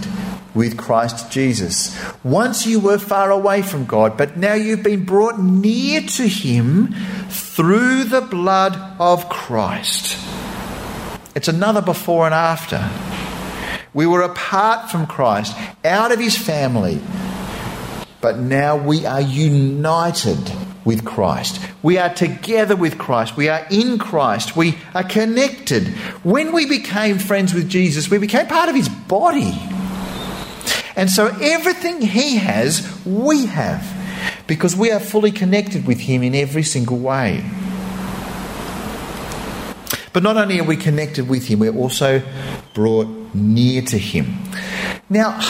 with 0.55 0.77
Christ 0.77 1.31
Jesus. 1.31 1.95
Once 2.23 2.65
you 2.65 2.79
were 2.79 2.97
far 2.97 3.29
away 3.29 3.61
from 3.61 3.85
God, 3.85 4.17
but 4.17 4.37
now 4.37 4.53
you've 4.53 4.83
been 4.83 5.03
brought 5.03 5.39
near 5.39 6.01
to 6.01 6.27
Him 6.27 6.95
through 7.29 8.05
the 8.05 8.21
blood 8.21 8.75
of 8.99 9.29
Christ. 9.29 10.17
It's 11.35 11.49
another 11.49 11.81
before 11.81 12.25
and 12.25 12.33
after. 12.33 12.89
We 13.93 14.07
were 14.07 14.21
apart 14.21 14.89
from 14.89 15.05
Christ, 15.05 15.55
out 15.83 16.11
of 16.11 16.19
His 16.19 16.37
family, 16.37 16.99
but 18.21 18.39
now 18.39 18.77
we 18.77 19.05
are 19.05 19.21
united 19.21 20.39
with 20.85 21.03
Christ. 21.03 21.59
We 21.81 21.97
are 21.97 22.13
together 22.13 22.75
with 22.75 22.97
Christ. 22.97 23.35
We 23.35 23.49
are 23.49 23.65
in 23.69 23.97
Christ. 23.97 24.55
We 24.55 24.77
are 24.93 25.03
connected. 25.03 25.87
When 26.23 26.53
we 26.53 26.65
became 26.67 27.17
friends 27.17 27.53
with 27.53 27.69
Jesus, 27.69 28.09
we 28.09 28.19
became 28.19 28.47
part 28.47 28.69
of 28.69 28.75
His 28.75 28.87
body. 28.87 29.53
And 30.95 31.09
so 31.09 31.27
everything 31.41 32.01
He 32.01 32.37
has, 32.37 33.05
we 33.05 33.45
have, 33.47 33.85
because 34.47 34.75
we 34.75 34.91
are 34.91 34.99
fully 34.99 35.31
connected 35.31 35.85
with 35.85 35.99
Him 35.99 36.23
in 36.23 36.35
every 36.35 36.63
single 36.63 36.97
way. 36.97 37.43
But 40.13 40.23
not 40.23 40.37
only 40.37 40.59
are 40.59 40.63
we 40.63 40.77
connected 40.77 41.27
with 41.27 41.47
Him, 41.47 41.59
we're 41.59 41.75
also 41.75 42.21
brought 42.73 43.07
near 43.33 43.81
to 43.81 43.97
Him. 43.97 44.37
Now, 45.09 45.41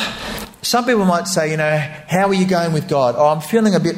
some 0.63 0.85
people 0.85 1.05
might 1.05 1.27
say, 1.27 1.51
you 1.51 1.57
know, 1.57 1.77
how 2.07 2.27
are 2.27 2.33
you 2.33 2.47
going 2.47 2.73
with 2.73 2.89
God? 2.89 3.13
Oh, 3.15 3.27
I'm 3.27 3.41
feeling 3.41 3.75
a 3.75 3.79
bit 3.79 3.95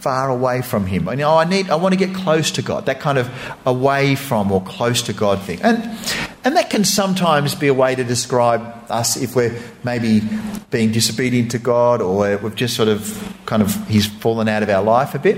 far 0.00 0.30
away 0.30 0.62
from 0.62 0.86
Him. 0.86 1.04
Know, 1.04 1.36
I 1.36 1.44
need, 1.44 1.70
I 1.70 1.76
want 1.76 1.92
to 1.92 1.98
get 1.98 2.14
close 2.14 2.50
to 2.52 2.62
God. 2.62 2.86
That 2.86 3.00
kind 3.00 3.18
of 3.18 3.30
away 3.66 4.14
from 4.14 4.50
or 4.50 4.62
close 4.62 5.02
to 5.02 5.12
God 5.12 5.40
thing. 5.42 5.60
And 5.62 5.98
and 6.42 6.56
that 6.56 6.70
can 6.70 6.84
sometimes 6.84 7.54
be 7.54 7.68
a 7.68 7.74
way 7.74 7.94
to 7.94 8.02
describe 8.02 8.62
us 8.88 9.16
if 9.16 9.36
we're 9.36 9.60
maybe 9.84 10.22
being 10.70 10.90
disobedient 10.90 11.50
to 11.50 11.58
God 11.58 12.00
or 12.00 12.38
we've 12.38 12.54
just 12.54 12.74
sort 12.74 12.88
of 12.88 13.36
kind 13.44 13.62
of 13.62 13.88
He's 13.88 14.06
fallen 14.06 14.48
out 14.48 14.62
of 14.62 14.70
our 14.70 14.82
life 14.82 15.14
a 15.14 15.18
bit. 15.18 15.36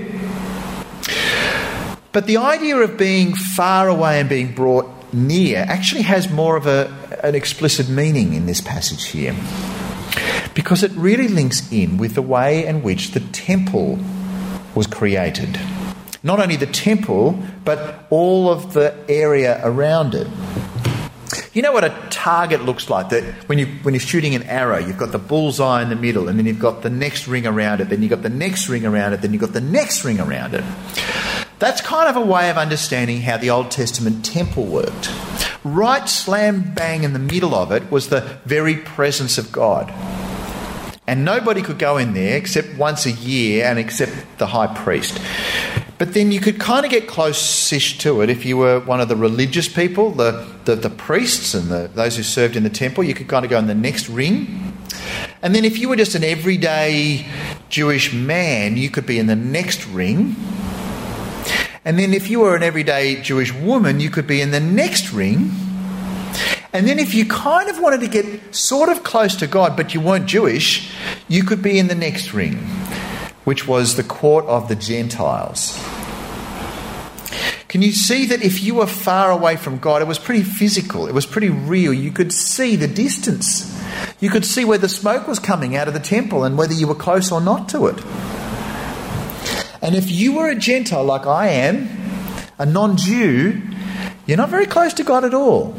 But 2.13 2.27
the 2.27 2.37
idea 2.37 2.77
of 2.77 2.97
being 2.97 3.33
far 3.33 3.89
away 3.89 4.19
and 4.19 4.29
being 4.29 4.53
brought 4.53 4.87
near 5.13 5.65
actually 5.67 6.03
has 6.03 6.29
more 6.29 6.55
of 6.55 6.67
a, 6.67 6.93
an 7.23 7.35
explicit 7.35 7.89
meaning 7.89 8.33
in 8.33 8.45
this 8.45 8.61
passage 8.61 9.07
here. 9.07 9.35
Because 10.53 10.83
it 10.83 10.91
really 10.91 11.27
links 11.27 11.71
in 11.71 11.97
with 11.97 12.13
the 12.13 12.21
way 12.21 12.65
in 12.65 12.83
which 12.83 13.11
the 13.11 13.19
temple 13.19 13.97
was 14.75 14.87
created. 14.87 15.59
Not 16.23 16.39
only 16.39 16.55
the 16.55 16.67
temple, 16.67 17.37
but 17.65 18.05
all 18.09 18.49
of 18.49 18.73
the 18.73 18.95
area 19.09 19.59
around 19.63 20.15
it. 20.15 20.27
You 21.53 21.61
know 21.61 21.71
what 21.71 21.83
a 21.83 21.89
target 22.09 22.63
looks 22.63 22.89
like? 22.89 23.09
That 23.09 23.23
when 23.47 23.59
you 23.59 23.67
when 23.83 23.93
you're 23.93 24.01
shooting 24.01 24.33
an 24.33 24.43
arrow, 24.43 24.79
you've 24.79 24.97
got 24.97 25.11
the 25.11 25.19
bullseye 25.19 25.83
in 25.83 25.89
the 25.89 25.95
middle, 25.95 26.27
and 26.27 26.39
then 26.39 26.45
you've 26.45 26.59
got 26.59 26.81
the 26.81 26.89
next 26.89 27.27
ring 27.27 27.45
around 27.45 27.81
it, 27.81 27.89
then 27.89 28.01
you've 28.01 28.09
got 28.09 28.23
the 28.23 28.29
next 28.29 28.69
ring 28.69 28.85
around 28.85 29.13
it, 29.13 29.21
then 29.21 29.33
you've 29.33 29.41
got 29.41 29.53
the 29.53 29.61
next 29.61 30.03
ring 30.03 30.19
around 30.19 30.53
it. 30.55 30.63
That's 31.59 31.81
kind 31.81 32.09
of 32.09 32.15
a 32.15 32.25
way 32.25 32.49
of 32.49 32.57
understanding 32.57 33.21
how 33.21 33.37
the 33.37 33.49
Old 33.49 33.71
Testament 33.71 34.25
temple 34.25 34.65
worked. 34.65 35.09
right 35.63 36.09
slam 36.09 36.73
bang 36.73 37.03
in 37.03 37.13
the 37.13 37.19
middle 37.19 37.55
of 37.55 37.71
it 37.71 37.89
was 37.89 38.09
the 38.09 38.21
very 38.45 38.75
presence 38.75 39.37
of 39.37 39.51
God. 39.51 39.93
And 41.05 41.25
nobody 41.25 41.61
could 41.61 41.79
go 41.79 41.97
in 41.97 42.13
there 42.13 42.37
except 42.37 42.77
once 42.77 43.05
a 43.05 43.11
year 43.11 43.65
and 43.65 43.77
except 43.77 44.13
the 44.37 44.47
high 44.47 44.73
priest. 44.73 45.19
But 45.97 46.13
then 46.13 46.31
you 46.31 46.39
could 46.39 46.59
kind 46.59 46.85
of 46.85 46.91
get 46.91 47.07
close-ish 47.07 47.97
to 47.99 48.21
it 48.21 48.29
if 48.29 48.45
you 48.45 48.57
were 48.57 48.79
one 48.79 48.99
of 48.99 49.09
the 49.09 49.15
religious 49.15 49.67
people, 49.67 50.11
the, 50.11 50.45
the, 50.65 50.75
the 50.75 50.89
priests 50.89 51.53
and 51.53 51.69
the, 51.69 51.89
those 51.93 52.17
who 52.17 52.23
served 52.23 52.55
in 52.55 52.63
the 52.63 52.69
temple. 52.69 53.03
You 53.03 53.13
could 53.13 53.27
kind 53.27 53.45
of 53.45 53.51
go 53.51 53.59
in 53.59 53.67
the 53.67 53.75
next 53.75 54.09
ring. 54.09 54.73
And 55.41 55.53
then 55.53 55.65
if 55.65 55.77
you 55.77 55.89
were 55.89 55.95
just 55.95 56.15
an 56.15 56.23
everyday 56.23 57.25
Jewish 57.69 58.13
man, 58.13 58.77
you 58.77 58.89
could 58.89 59.05
be 59.05 59.19
in 59.19 59.27
the 59.27 59.35
next 59.35 59.85
ring. 59.87 60.35
And 61.85 61.99
then 61.99 62.13
if 62.13 62.29
you 62.29 62.39
were 62.39 62.55
an 62.55 62.63
everyday 62.63 63.21
Jewish 63.21 63.53
woman, 63.53 63.99
you 63.99 64.09
could 64.09 64.25
be 64.25 64.39
in 64.39 64.51
the 64.51 64.61
next 64.61 65.11
ring. 65.11 65.51
And 66.73 66.87
then 66.87 66.97
if 66.97 67.13
you 67.13 67.25
kind 67.25 67.69
of 67.69 67.79
wanted 67.79 68.01
to 68.01 68.07
get 68.07 68.55
sort 68.55 68.89
of 68.89 69.03
close 69.03 69.35
to 69.37 69.47
God, 69.47 69.77
but 69.77 69.93
you 69.93 70.01
weren't 70.01 70.25
Jewish, 70.25 70.91
you 71.27 71.43
could 71.43 71.61
be 71.61 71.77
in 71.77 71.87
the 71.87 71.95
next 71.95 72.33
ring, 72.33 72.55
which 73.43 73.67
was 73.67 73.95
the 73.95 74.03
court 74.03 74.45
of 74.45 74.67
the 74.69 74.75
Gentiles. 74.75 75.79
Can 77.67 77.83
you 77.83 77.91
see 77.91 78.25
that 78.25 78.41
if 78.41 78.63
you 78.63 78.75
were 78.75 78.87
far 78.87 79.29
away 79.29 79.55
from 79.55 79.77
God, 79.77 80.01
it 80.01 80.07
was 80.07 80.17
pretty 80.17 80.43
physical, 80.43 81.07
it 81.07 81.13
was 81.13 81.27
pretty 81.27 81.49
real. 81.49 81.93
You 81.93 82.11
could 82.11 82.33
see 82.33 82.75
the 82.75 82.87
distance. 82.87 83.79
You 84.19 84.31
could 84.31 84.45
see 84.45 84.65
where 84.65 84.79
the 84.79 84.89
smoke 84.89 85.27
was 85.27 85.37
coming 85.37 85.75
out 85.75 85.87
of 85.87 85.93
the 85.93 85.99
temple 85.99 86.43
and 86.43 86.57
whether 86.57 86.73
you 86.73 86.87
were 86.87 86.95
close 86.95 87.31
or 87.31 87.41
not 87.41 87.69
to 87.69 87.85
it. 87.85 88.03
And 89.83 89.95
if 89.95 90.09
you 90.09 90.33
were 90.33 90.49
a 90.49 90.55
Gentile 90.55 91.03
like 91.03 91.27
I 91.27 91.49
am, 91.49 91.89
a 92.57 92.65
non 92.65 92.97
Jew, 92.97 93.61
you're 94.25 94.37
not 94.37 94.49
very 94.49 94.65
close 94.65 94.93
to 94.93 95.03
God 95.03 95.23
at 95.23 95.33
all 95.33 95.75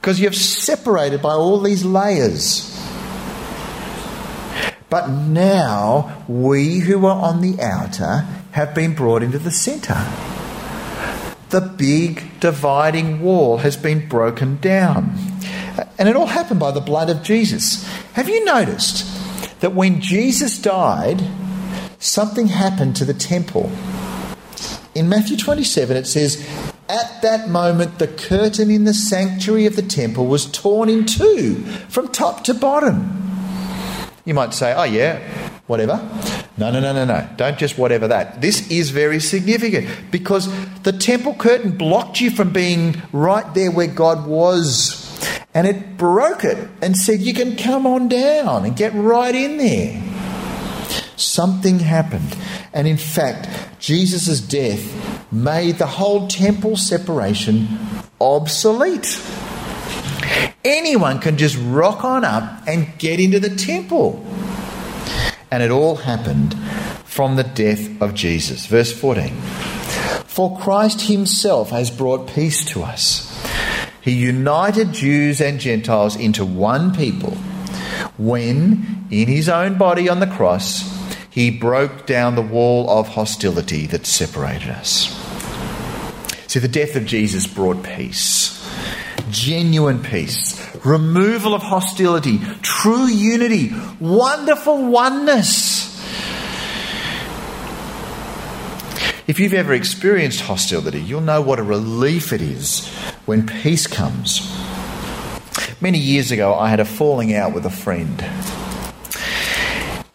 because 0.00 0.18
you're 0.18 0.32
separated 0.32 1.20
by 1.20 1.32
all 1.32 1.60
these 1.60 1.84
layers. 1.84 2.66
But 4.88 5.08
now 5.08 6.24
we 6.26 6.78
who 6.78 7.04
are 7.04 7.20
on 7.20 7.42
the 7.42 7.60
outer 7.60 8.26
have 8.52 8.74
been 8.74 8.94
brought 8.94 9.22
into 9.22 9.38
the 9.38 9.50
centre. 9.50 10.06
The 11.50 11.60
big 11.60 12.40
dividing 12.40 13.20
wall 13.20 13.58
has 13.58 13.76
been 13.76 14.08
broken 14.08 14.56
down. 14.56 15.14
And 15.98 16.08
it 16.08 16.16
all 16.16 16.26
happened 16.26 16.60
by 16.60 16.70
the 16.70 16.80
blood 16.80 17.10
of 17.10 17.22
Jesus. 17.22 17.86
Have 18.14 18.28
you 18.28 18.44
noticed 18.44 19.06
that 19.60 19.74
when 19.74 20.00
Jesus 20.00 20.58
died, 20.58 21.22
something 21.98 22.46
happened 22.46 22.96
to 22.96 23.04
the 23.04 23.14
temple? 23.14 23.70
In 24.94 25.08
Matthew 25.08 25.36
27, 25.36 25.96
it 25.96 26.06
says, 26.06 26.44
At 26.90 27.22
that 27.22 27.48
moment, 27.48 28.00
the 28.00 28.08
curtain 28.08 28.68
in 28.68 28.82
the 28.82 28.92
sanctuary 28.92 29.64
of 29.66 29.76
the 29.76 29.82
temple 29.82 30.26
was 30.26 30.50
torn 30.50 30.88
in 30.88 31.06
two 31.06 31.62
from 31.88 32.08
top 32.08 32.42
to 32.44 32.54
bottom. 32.54 33.30
You 34.24 34.34
might 34.34 34.54
say, 34.54 34.74
Oh, 34.76 34.82
yeah, 34.82 35.20
whatever. 35.68 35.98
No, 36.58 36.72
no, 36.72 36.80
no, 36.80 36.92
no, 36.92 37.04
no. 37.04 37.28
Don't 37.36 37.56
just 37.56 37.78
whatever 37.78 38.08
that. 38.08 38.40
This 38.40 38.68
is 38.72 38.90
very 38.90 39.20
significant 39.20 39.88
because 40.10 40.48
the 40.82 40.90
temple 40.90 41.34
curtain 41.34 41.78
blocked 41.78 42.20
you 42.20 42.28
from 42.28 42.52
being 42.52 43.00
right 43.12 43.54
there 43.54 43.70
where 43.70 43.86
God 43.86 44.26
was. 44.26 45.06
And 45.54 45.68
it 45.68 45.96
broke 45.96 46.42
it 46.42 46.68
and 46.82 46.96
said, 46.96 47.20
You 47.20 47.34
can 47.34 47.56
come 47.56 47.86
on 47.86 48.08
down 48.08 48.64
and 48.64 48.76
get 48.76 48.92
right 48.94 49.34
in 49.34 49.58
there. 49.58 50.02
Something 51.14 51.78
happened. 51.78 52.36
And 52.72 52.88
in 52.88 52.96
fact, 52.96 53.48
Jesus' 53.78 54.40
death 54.40 55.19
made 55.32 55.78
the 55.78 55.86
whole 55.86 56.26
temple 56.28 56.76
separation 56.76 57.68
obsolete. 58.20 59.20
Anyone 60.64 61.20
can 61.20 61.38
just 61.38 61.56
rock 61.58 62.04
on 62.04 62.24
up 62.24 62.62
and 62.66 62.98
get 62.98 63.20
into 63.20 63.40
the 63.40 63.54
temple. 63.54 64.24
And 65.50 65.62
it 65.62 65.70
all 65.70 65.96
happened 65.96 66.54
from 67.04 67.36
the 67.36 67.44
death 67.44 68.00
of 68.00 68.14
Jesus. 68.14 68.66
Verse 68.66 68.92
14 68.92 69.34
For 70.26 70.58
Christ 70.58 71.02
himself 71.02 71.70
has 71.70 71.90
brought 71.90 72.28
peace 72.28 72.64
to 72.66 72.82
us. 72.82 73.26
He 74.00 74.12
united 74.12 74.92
Jews 74.92 75.40
and 75.40 75.60
Gentiles 75.60 76.16
into 76.16 76.44
one 76.44 76.94
people 76.94 77.32
when, 78.16 79.06
in 79.10 79.28
his 79.28 79.48
own 79.48 79.76
body 79.76 80.08
on 80.08 80.20
the 80.20 80.26
cross, 80.26 80.98
he 81.30 81.50
broke 81.50 82.06
down 82.06 82.34
the 82.34 82.42
wall 82.42 82.88
of 82.90 83.08
hostility 83.08 83.86
that 83.86 84.06
separated 84.06 84.68
us. 84.68 85.19
See, 86.50 86.58
the 86.58 86.66
death 86.66 86.96
of 86.96 87.06
Jesus 87.06 87.46
brought 87.46 87.84
peace, 87.84 88.60
genuine 89.30 90.02
peace, 90.02 90.60
removal 90.84 91.54
of 91.54 91.62
hostility, 91.62 92.40
true 92.60 93.06
unity, 93.06 93.72
wonderful 94.00 94.84
oneness. 94.86 95.96
If 99.28 99.38
you've 99.38 99.54
ever 99.54 99.72
experienced 99.72 100.40
hostility, 100.40 101.00
you'll 101.00 101.20
know 101.20 101.40
what 101.40 101.60
a 101.60 101.62
relief 101.62 102.32
it 102.32 102.40
is 102.40 102.88
when 103.26 103.46
peace 103.46 103.86
comes. 103.86 104.40
Many 105.80 105.98
years 105.98 106.32
ago, 106.32 106.56
I 106.56 106.68
had 106.68 106.80
a 106.80 106.84
falling 106.84 107.32
out 107.32 107.54
with 107.54 107.64
a 107.64 107.70
friend. 107.70 108.20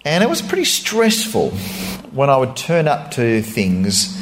And 0.03 0.21
it 0.21 0.29
was 0.29 0.41
pretty 0.41 0.65
stressful 0.65 1.51
when 2.11 2.29
I 2.29 2.35
would 2.35 2.57
turn 2.57 2.89
up 2.89 3.11
to 3.11 3.41
things 3.41 4.14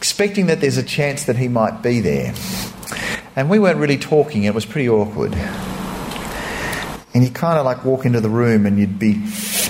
expecting 0.00 0.46
that 0.46 0.62
there's 0.62 0.78
a 0.78 0.82
chance 0.82 1.24
that 1.24 1.36
he 1.36 1.46
might 1.46 1.82
be 1.82 2.00
there. 2.00 2.32
And 3.36 3.50
we 3.50 3.58
weren't 3.58 3.76
really 3.76 3.98
talking, 3.98 4.44
it 4.44 4.54
was 4.54 4.64
pretty 4.64 4.88
awkward. 4.88 5.34
And 7.12 7.22
you 7.22 7.28
kind 7.28 7.58
of 7.58 7.66
like 7.66 7.84
walk 7.84 8.06
into 8.06 8.18
the 8.22 8.30
room 8.30 8.64
and 8.64 8.78
you'd 8.78 8.98
be 8.98 9.22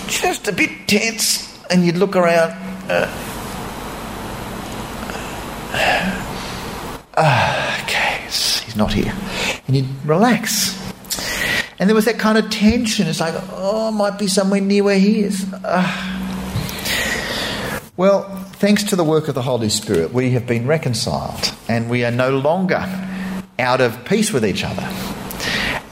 just 0.06 0.46
a 0.46 0.52
bit 0.52 0.86
tense 0.86 1.52
and 1.68 1.84
you'd 1.84 1.96
look 1.96 2.14
around. 2.14 2.52
Uh, 2.88 3.10
uh, 7.16 7.80
okay, 7.82 8.22
he's 8.26 8.76
not 8.76 8.92
here. 8.92 9.12
And 9.66 9.74
you'd 9.74 9.88
relax. 10.06 10.78
And 11.80 11.88
there 11.88 11.96
was 11.96 12.04
that 12.04 12.20
kind 12.20 12.38
of 12.38 12.48
tension. 12.50 13.08
It's 13.08 13.18
like, 13.18 13.34
oh, 13.50 13.90
might 13.90 14.16
be 14.16 14.28
somewhere 14.28 14.60
near 14.60 14.84
where 14.84 14.98
he 15.00 15.22
is. 15.22 15.52
Uh. 15.64 16.20
Well, 17.96 18.39
thanks 18.60 18.84
to 18.84 18.94
the 18.94 19.02
work 19.02 19.26
of 19.26 19.34
the 19.34 19.40
Holy 19.40 19.70
Spirit, 19.70 20.12
we 20.12 20.32
have 20.32 20.46
been 20.46 20.66
reconciled 20.66 21.54
and 21.66 21.88
we 21.88 22.04
are 22.04 22.10
no 22.10 22.36
longer 22.36 22.84
out 23.58 23.80
of 23.80 24.04
peace 24.04 24.34
with 24.34 24.44
each 24.44 24.62
other. 24.62 24.82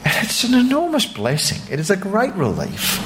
And 0.05 0.13
it's 0.23 0.43
an 0.43 0.53
enormous 0.53 1.07
blessing. 1.07 1.59
It 1.73 1.79
is 1.79 1.89
a 1.89 1.97
great 1.97 2.31
relief. 2.35 2.99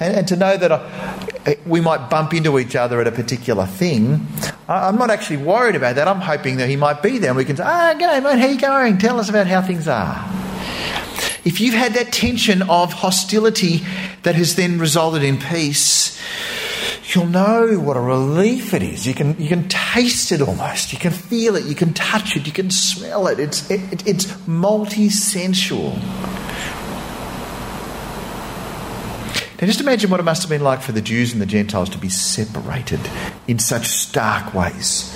And, 0.00 0.16
and 0.16 0.28
to 0.28 0.36
know 0.36 0.56
that 0.56 0.72
uh, 0.72 1.54
we 1.66 1.82
might 1.82 2.08
bump 2.08 2.32
into 2.32 2.58
each 2.58 2.74
other 2.74 2.98
at 2.98 3.06
a 3.06 3.12
particular 3.12 3.66
thing, 3.66 4.26
I, 4.68 4.88
I'm 4.88 4.96
not 4.96 5.10
actually 5.10 5.36
worried 5.36 5.76
about 5.76 5.96
that. 5.96 6.08
I'm 6.08 6.22
hoping 6.22 6.56
that 6.56 6.70
he 6.70 6.76
might 6.76 7.02
be 7.02 7.18
there 7.18 7.28
and 7.28 7.36
we 7.36 7.44
can 7.44 7.58
say, 7.58 7.64
ah, 7.66 7.92
oh, 7.94 7.98
g'day, 7.98 8.22
mate, 8.22 8.38
how 8.38 8.46
are 8.46 8.52
you 8.52 8.58
going? 8.58 8.96
Tell 8.96 9.20
us 9.20 9.28
about 9.28 9.46
how 9.46 9.60
things 9.60 9.86
are. 9.86 10.16
If 11.44 11.60
you've 11.60 11.74
had 11.74 11.92
that 11.92 12.10
tension 12.10 12.62
of 12.62 12.94
hostility 12.94 13.82
that 14.22 14.34
has 14.34 14.56
then 14.56 14.78
resulted 14.78 15.22
in 15.22 15.36
peace, 15.38 16.18
you'll 17.14 17.26
know 17.26 17.78
what 17.78 17.96
a 17.96 18.00
relief 18.00 18.74
it 18.74 18.82
is. 18.82 19.06
You 19.06 19.14
can, 19.14 19.40
you 19.40 19.48
can 19.48 19.68
taste 19.68 20.32
it 20.32 20.40
almost. 20.40 20.92
You 20.92 20.98
can 20.98 21.12
feel 21.12 21.56
it. 21.56 21.64
You 21.64 21.74
can 21.74 21.94
touch 21.94 22.36
it. 22.36 22.46
You 22.46 22.52
can 22.52 22.70
smell 22.70 23.26
it. 23.26 23.38
It's, 23.38 23.70
it, 23.70 24.06
it's 24.06 24.46
multi 24.46 25.08
sensual. 25.08 25.98
Now, 29.60 29.66
just 29.66 29.80
imagine 29.80 30.10
what 30.10 30.20
it 30.20 30.22
must 30.22 30.40
have 30.42 30.48
been 30.48 30.62
like 30.62 30.80
for 30.80 30.92
the 30.92 31.02
Jews 31.02 31.34
and 31.34 31.42
the 31.42 31.46
Gentiles 31.46 31.90
to 31.90 31.98
be 31.98 32.08
separated 32.08 33.00
in 33.46 33.58
such 33.58 33.88
stark 33.88 34.54
ways, 34.54 35.14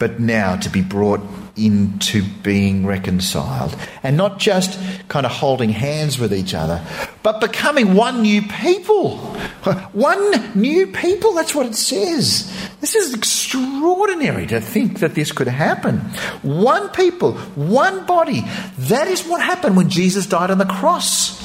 but 0.00 0.18
now 0.18 0.56
to 0.56 0.68
be 0.68 0.80
brought 0.80 1.20
into 1.56 2.22
being 2.42 2.86
reconciled. 2.86 3.76
And 4.02 4.16
not 4.16 4.38
just 4.38 4.80
kind 5.08 5.26
of 5.26 5.30
holding 5.30 5.68
hands 5.70 6.18
with 6.18 6.32
each 6.32 6.54
other, 6.54 6.82
but 7.22 7.40
becoming 7.40 7.94
one 7.94 8.22
new 8.22 8.42
people. 8.42 9.18
One 9.92 10.58
new 10.58 10.86
people, 10.86 11.34
that's 11.34 11.54
what 11.54 11.66
it 11.66 11.74
says. 11.74 12.50
This 12.80 12.94
is 12.94 13.12
extraordinary 13.12 14.46
to 14.46 14.58
think 14.58 15.00
that 15.00 15.14
this 15.14 15.32
could 15.32 15.48
happen. 15.48 15.98
One 16.40 16.88
people, 16.88 17.34
one 17.34 18.06
body. 18.06 18.42
That 18.78 19.06
is 19.06 19.26
what 19.26 19.42
happened 19.42 19.76
when 19.76 19.90
Jesus 19.90 20.26
died 20.26 20.50
on 20.50 20.56
the 20.56 20.64
cross. 20.64 21.38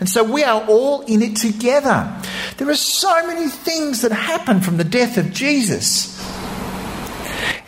And 0.00 0.08
so 0.08 0.24
we 0.24 0.42
are 0.42 0.66
all 0.66 1.02
in 1.02 1.22
it 1.22 1.36
together. 1.36 2.12
There 2.56 2.68
are 2.68 2.74
so 2.74 3.24
many 3.28 3.48
things 3.48 4.02
that 4.02 4.10
happen 4.10 4.60
from 4.60 4.78
the 4.78 4.84
death 4.84 5.16
of 5.16 5.32
Jesus. 5.32 6.13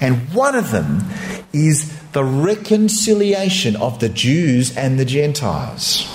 And 0.01 0.33
one 0.35 0.55
of 0.55 0.71
them 0.71 1.05
is 1.53 1.93
the 2.13 2.25
reconciliation 2.25 3.77
of 3.77 4.01
the 4.01 4.09
Jews 4.09 4.77
and 4.77 4.99
the 4.99 5.05
Gentiles. 5.05 6.07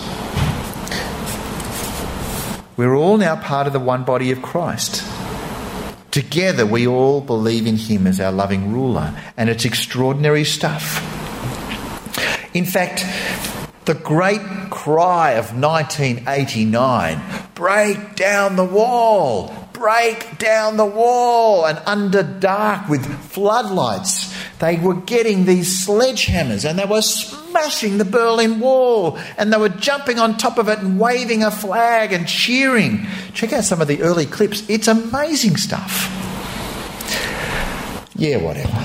We're 2.78 2.96
all 2.96 3.18
now 3.18 3.36
part 3.36 3.68
of 3.68 3.74
the 3.74 3.80
one 3.80 4.04
body 4.04 4.32
of 4.32 4.42
Christ. 4.42 5.04
Together, 6.10 6.66
we 6.66 6.88
all 6.88 7.22
believe 7.22 7.68
in 7.68 7.78
Him 7.78 8.08
as 8.08 8.20
our 8.20 8.32
loving 8.32 8.74
ruler, 8.74 9.16
and 9.38 9.50
it's 9.50 9.66
extraordinary 9.66 10.44
stuff. 10.44 11.00
In 12.54 12.66
fact, 12.66 13.06
the 13.86 13.94
great 13.94 14.42
cry 14.70 15.32
of 15.32 15.56
1989 15.56 17.22
break 17.56 18.16
down 18.16 18.56
the 18.56 18.66
wall, 18.66 19.61
break 19.82 20.38
down 20.38 20.78
the 20.78 20.86
wall. 20.86 21.66
And 21.66 21.82
under 21.86 22.22
dark 22.22 22.88
with 22.88 23.04
floodlights, 23.32 24.34
they 24.60 24.78
were 24.78 24.94
getting 24.94 25.46
these 25.46 25.86
sledgehammers 25.86 26.70
and 26.70 26.78
they 26.78 26.86
were 26.86 27.02
smashing 27.02 27.98
the 27.98 28.06
Berlin 28.06 28.60
Wall 28.60 29.18
and 29.38 29.52
they 29.52 29.58
were 29.58 29.70
jumping 29.70 30.20
on 30.20 30.38
top 30.38 30.60
of 30.60 30.70
it 30.70 30.80
and 30.80 31.00
waving 31.00 31.44
a 31.44 31.52
flag 31.52 32.14
and 32.14 32.28
cheering. 32.28 33.08
Check 33.34 33.54
out 33.54 33.64
some 33.64 33.82
of 33.82 33.88
the 33.88 34.02
early 34.04 34.28
clips. 34.28 34.64
It's 34.70 34.88
amazing 34.88 35.58
stuff. 35.58 36.08
Yeah, 38.16 38.38
whatever. 38.38 38.78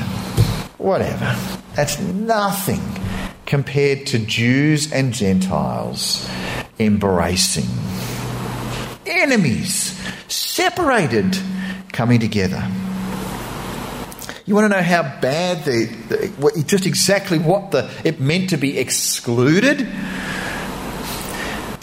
Whatever. 0.78 1.36
That's 1.74 2.00
nothing 2.00 2.80
compared 3.44 4.06
to 4.06 4.18
Jews 4.18 4.90
and 4.92 5.12
Gentiles 5.12 6.26
embracing. 6.78 7.68
Enemies, 9.06 9.96
separated, 10.28 11.38
coming 11.92 12.20
together. 12.20 12.68
You 14.46 14.54
want 14.54 14.70
to 14.70 14.76
know 14.76 14.82
how 14.82 15.02
bad 15.20 15.64
the, 15.64 15.86
the 16.08 16.64
just 16.66 16.86
exactly 16.86 17.38
what 17.38 17.72
the 17.72 17.90
it 18.04 18.20
meant 18.20 18.50
to 18.50 18.56
be 18.56 18.78
excluded? 18.78 19.80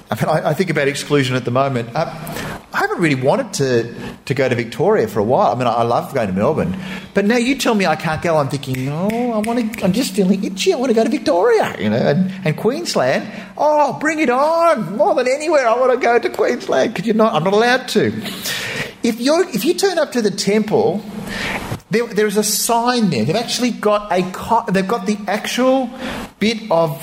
I, 0.09 0.15
mean, 0.15 0.25
I, 0.29 0.49
I 0.49 0.53
think 0.53 0.69
about 0.69 0.87
exclusion 0.87 1.35
at 1.35 1.43
the 1.43 1.51
moment. 1.51 1.89
Uh, 1.93 2.52
I 2.73 2.79
haven't 2.79 2.99
really 2.99 3.21
wanted 3.21 3.53
to, 3.53 4.15
to 4.25 4.33
go 4.33 4.49
to 4.49 4.55
Victoria 4.55 5.07
for 5.07 5.19
a 5.19 5.23
while. 5.23 5.51
I 5.51 5.55
mean, 5.55 5.67
I 5.67 5.83
love 5.83 6.11
going 6.11 6.27
to 6.27 6.33
Melbourne, 6.33 6.75
but 7.13 7.23
now 7.23 7.37
you 7.37 7.55
tell 7.55 7.75
me 7.75 7.85
I 7.85 7.95
can't 7.95 8.21
go. 8.21 8.37
I'm 8.37 8.49
thinking, 8.49 8.89
oh, 8.89 9.31
I 9.31 9.37
want 9.37 9.73
to. 9.73 9.83
I'm 9.85 9.93
just 9.93 10.15
feeling 10.15 10.43
itchy. 10.43 10.73
I 10.73 10.77
want 10.77 10.89
to 10.89 10.95
go 10.95 11.03
to 11.03 11.09
Victoria, 11.09 11.75
you 11.79 11.91
know, 11.91 11.97
and, 11.97 12.31
and 12.43 12.57
Queensland. 12.57 13.31
Oh, 13.57 13.97
bring 13.99 14.19
it 14.19 14.31
on! 14.31 14.97
More 14.97 15.13
than 15.13 15.27
anywhere, 15.27 15.67
I 15.67 15.77
want 15.79 15.93
to 15.93 15.99
go 15.99 16.17
to 16.17 16.29
Queensland 16.31 16.93
because 16.93 17.05
you're 17.05 17.15
not. 17.15 17.35
I'm 17.35 17.43
not 17.43 17.53
allowed 17.53 17.87
to. 17.89 18.07
If 19.03 19.21
you 19.21 19.47
if 19.49 19.65
you 19.65 19.75
turn 19.75 19.99
up 19.99 20.11
to 20.13 20.23
the 20.23 20.31
temple, 20.31 21.03
there, 21.93 22.07
there 22.07 22.27
is 22.27 22.37
a 22.37 22.43
sign 22.43 23.11
there. 23.11 23.23
They've 23.23 23.35
actually 23.35 23.71
got 23.71 24.11
a 24.11 24.21
they've 24.71 24.87
got 24.87 25.05
the 25.05 25.17
actual 25.27 25.89
bit 26.39 26.69
of 26.71 26.99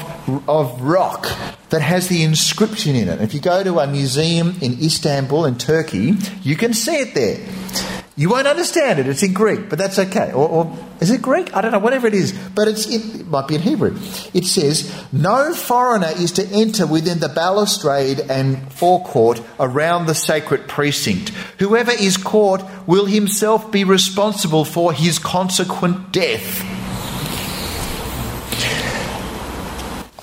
of 0.48 0.81
rock 0.83 1.29
that 1.70 1.81
has 1.81 2.09
the 2.09 2.24
inscription 2.24 2.96
in 2.96 3.09
it. 3.09 3.20
If 3.20 3.33
you 3.33 3.40
go 3.40 3.62
to 3.62 3.79
a 3.79 3.87
museum 3.87 4.57
in 4.61 4.83
Istanbul 4.83 5.46
in 5.46 5.57
Turkey, 5.57 6.16
you 6.42 6.57
can 6.57 6.74
see 6.74 6.96
it 6.96 7.14
there. 7.14 7.99
You 8.20 8.28
won't 8.28 8.46
understand 8.46 8.98
it. 8.98 9.06
It's 9.06 9.22
in 9.22 9.33
Greek, 9.33 9.70
but 9.70 9.78
that's 9.78 9.98
okay. 9.98 10.30
Or, 10.33 10.46
or 10.46 10.78
is 11.00 11.11
it 11.11 11.22
Greek? 11.22 11.56
I 11.56 11.62
don't 11.62 11.72
know. 11.72 11.78
Whatever 11.78 12.06
it 12.06 12.12
is, 12.12 12.33
but 12.54 12.68
in, 12.68 12.74
it 12.76 13.26
might 13.26 13.48
be 13.48 13.54
in 13.54 13.62
Hebrew. 13.62 13.96
It 14.35 14.44
says, 14.44 14.92
"No 15.11 15.54
foreigner 15.54 16.12
is 16.18 16.33
to 16.33 16.46
enter 16.48 16.87
within 16.87 17.20
the 17.20 17.30
balustrade 17.30 18.20
and 18.20 18.70
forecourt 18.74 19.40
around 19.59 20.04
the 20.04 20.14
sacred 20.14 20.68
precinct. 20.68 21.30
Whoever 21.61 21.92
is 21.92 22.18
caught 22.18 22.62
will 22.87 23.06
himself 23.06 23.72
be 23.72 23.85
responsible 23.85 24.66
for 24.66 24.92
his 24.92 25.18
consequent 25.18 26.12
death." 26.12 26.79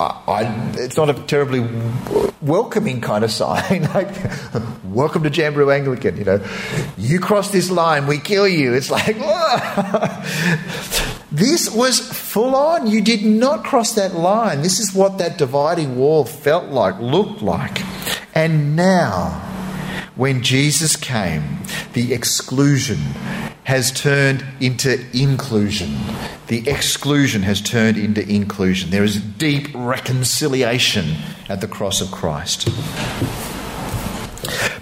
I, 0.00 0.72
it's 0.76 0.96
not 0.96 1.10
a 1.10 1.14
terribly 1.14 1.66
welcoming 2.40 3.00
kind 3.00 3.24
of 3.24 3.32
sign. 3.32 3.82
like, 3.94 4.14
welcome 4.84 5.24
to 5.24 5.30
Jamberoo 5.30 5.74
Anglican. 5.74 6.16
You 6.16 6.24
know, 6.24 6.46
you 6.96 7.18
cross 7.18 7.50
this 7.50 7.70
line, 7.70 8.06
we 8.06 8.18
kill 8.18 8.46
you. 8.46 8.74
It's 8.74 8.90
like, 8.90 9.16
this 11.32 11.70
was 11.70 12.00
full 12.00 12.54
on. 12.54 12.86
You 12.86 13.00
did 13.00 13.24
not 13.24 13.64
cross 13.64 13.94
that 13.94 14.14
line. 14.14 14.62
This 14.62 14.78
is 14.78 14.94
what 14.94 15.18
that 15.18 15.38
dividing 15.38 15.96
wall 15.96 16.24
felt 16.24 16.66
like, 16.66 16.98
looked 17.00 17.42
like. 17.42 17.82
And 18.34 18.76
now, 18.76 19.44
when 20.14 20.42
Jesus 20.42 20.94
came, 20.94 21.58
the 21.94 22.14
exclusion 22.14 22.98
has 23.68 23.92
turned 23.92 24.42
into 24.60 24.98
inclusion. 25.14 25.94
The 26.46 26.66
exclusion 26.66 27.42
has 27.42 27.60
turned 27.60 27.98
into 27.98 28.26
inclusion. 28.26 28.88
There 28.88 29.04
is 29.04 29.20
deep 29.20 29.68
reconciliation 29.74 31.16
at 31.50 31.60
the 31.60 31.68
cross 31.68 32.00
of 32.00 32.10
Christ. 32.10 32.64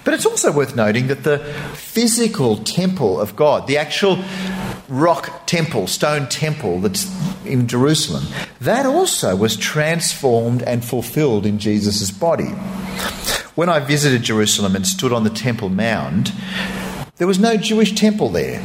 But 0.05 0.14
it's 0.14 0.25
also 0.25 0.53
worth 0.53 0.77
noting 0.77 1.09
that 1.09 1.25
the 1.25 1.40
physical 1.75 2.59
temple 2.59 3.20
of 3.20 3.35
God, 3.35 3.66
the 3.66 3.77
actual 3.77 4.22
rock 4.88 5.49
temple, 5.49 5.88
stone 5.88 6.29
temple 6.29 6.79
that's 6.79 7.11
in 7.44 7.66
Jerusalem, 7.66 8.22
that 8.61 8.87
also 8.87 9.35
was 9.35 9.57
transformed 9.57 10.62
and 10.62 10.85
fulfilled 10.85 11.44
in 11.44 11.59
Jesus' 11.59 12.12
body. 12.12 12.55
When 13.57 13.68
I 13.68 13.81
visited 13.81 14.22
Jerusalem 14.22 14.77
and 14.77 14.87
stood 14.87 15.12
on 15.12 15.25
the 15.25 15.31
Temple 15.31 15.70
Mount, 15.70 16.31
there 17.16 17.26
was 17.26 17.38
no 17.38 17.57
Jewish 17.57 17.94
temple 17.94 18.29
there. 18.29 18.61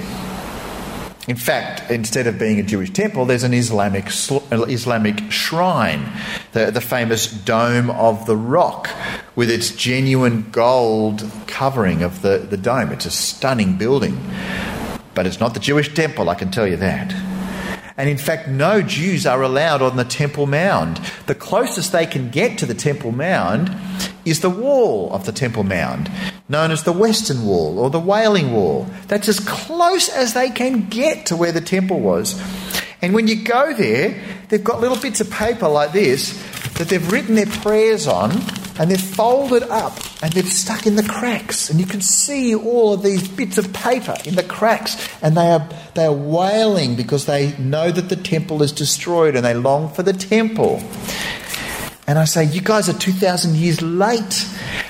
In 1.28 1.38
fact, 1.38 1.90
instead 1.92 2.28
of 2.28 2.40
being 2.40 2.60
a 2.60 2.64
Jewish 2.64 2.90
temple, 2.90 3.26
there's 3.26 3.44
an 3.44 3.54
Islamic 3.54 4.08
uh, 4.08 4.64
Islamic 4.64 5.32
shrine, 5.32 6.12
the, 6.52 6.72
the 6.72 6.82
famous 6.82 7.32
Dome 7.32 7.92
of 7.92 8.26
the 8.26 8.36
Rock, 8.36 8.90
with 9.36 9.50
its 9.50 9.74
genuine 9.74 10.50
gold 10.52 11.30
covering 11.48 12.02
of 12.02 12.22
the, 12.24 12.40
the 12.40 12.58
dome. 12.58 12.92
It's 12.92 13.06
a 13.06 13.12
stunning 13.12 13.78
building. 13.78 14.18
But 15.14 15.28
it's 15.28 15.40
not 15.40 15.54
the 15.54 15.60
Jewish 15.60 15.94
temple, 15.94 16.30
I 16.30 16.36
can 16.36 16.52
tell 16.52 16.68
you 16.68 16.78
that. 16.78 17.14
And 17.98 18.10
in 18.10 18.18
fact, 18.18 18.48
no 18.48 18.82
Jews 18.82 19.26
are 19.26 19.44
allowed 19.44 19.82
on 19.82 19.96
the 19.96 20.06
Temple 20.06 20.48
Mound. 20.48 20.98
The 21.28 21.36
closest 21.36 21.92
they 21.92 22.08
can 22.08 22.30
get 22.30 22.58
to 22.58 22.66
the 22.66 22.74
Temple 22.74 23.12
Mound 23.12 23.76
is 24.26 24.40
the 24.40 24.50
wall 24.50 25.14
of 25.14 25.26
the 25.26 25.32
Temple 25.32 25.64
Mound, 25.64 26.10
known 26.52 26.70
as 26.70 26.84
the 26.84 26.92
Western 26.92 27.46
Wall 27.46 27.80
or 27.80 27.90
the 27.90 28.00
Wailing 28.00 28.52
Wall. 28.52 28.86
That's 29.08 29.30
as 29.30 29.40
close 29.40 30.10
as 30.10 30.34
they 30.34 30.50
can 30.50 30.90
get 30.90 31.28
to 31.28 31.38
where 31.38 31.54
the 31.54 31.62
temple 31.62 32.02
was. 32.02 32.40
And 33.02 33.14
when 33.14 33.28
you 33.28 33.44
go 33.44 33.74
there, 33.74 34.22
they've 34.50 34.64
got 34.64 34.82
little 34.82 34.98
bits 34.98 35.22
of 35.22 35.32
paper 35.32 35.68
like 35.68 35.94
this 35.94 36.38
that 36.78 36.90
they've 36.90 37.12
written 37.12 37.36
their 37.36 37.48
prayers 37.48 38.06
on 38.06 38.32
and 38.78 38.90
they're 38.90 38.98
folded 38.98 39.64
up 39.64 39.98
and 40.22 40.34
they're 40.34 40.44
stuck 40.44 40.86
in 40.86 40.98
the 40.98 41.04
cracks. 41.04 41.70
And 41.70 41.80
you 41.80 41.86
can 41.86 42.02
see 42.02 42.54
all 42.54 42.94
of 42.94 43.02
these 43.02 43.28
bits 43.28 43.58
of 43.58 43.72
paper 43.74 44.16
in 44.26 44.36
the 44.36 44.44
cracks. 44.44 45.08
And 45.22 45.38
they 45.38 45.52
are, 45.52 45.68
they 45.94 46.06
are 46.06 46.14
wailing 46.14 46.96
because 46.96 47.26
they 47.26 47.58
know 47.58 47.92
that 47.92 48.10
the 48.10 48.16
temple 48.16 48.62
is 48.62 48.72
destroyed 48.72 49.36
and 49.36 49.46
they 49.46 49.54
long 49.54 49.90
for 49.94 50.04
the 50.04 50.14
temple. 50.14 50.82
And 52.12 52.20
I 52.20 52.26
say, 52.26 52.44
You 52.44 52.60
guys 52.60 52.90
are 52.90 52.94
2,000 52.94 53.56
years 53.56 53.82
late 53.82 54.46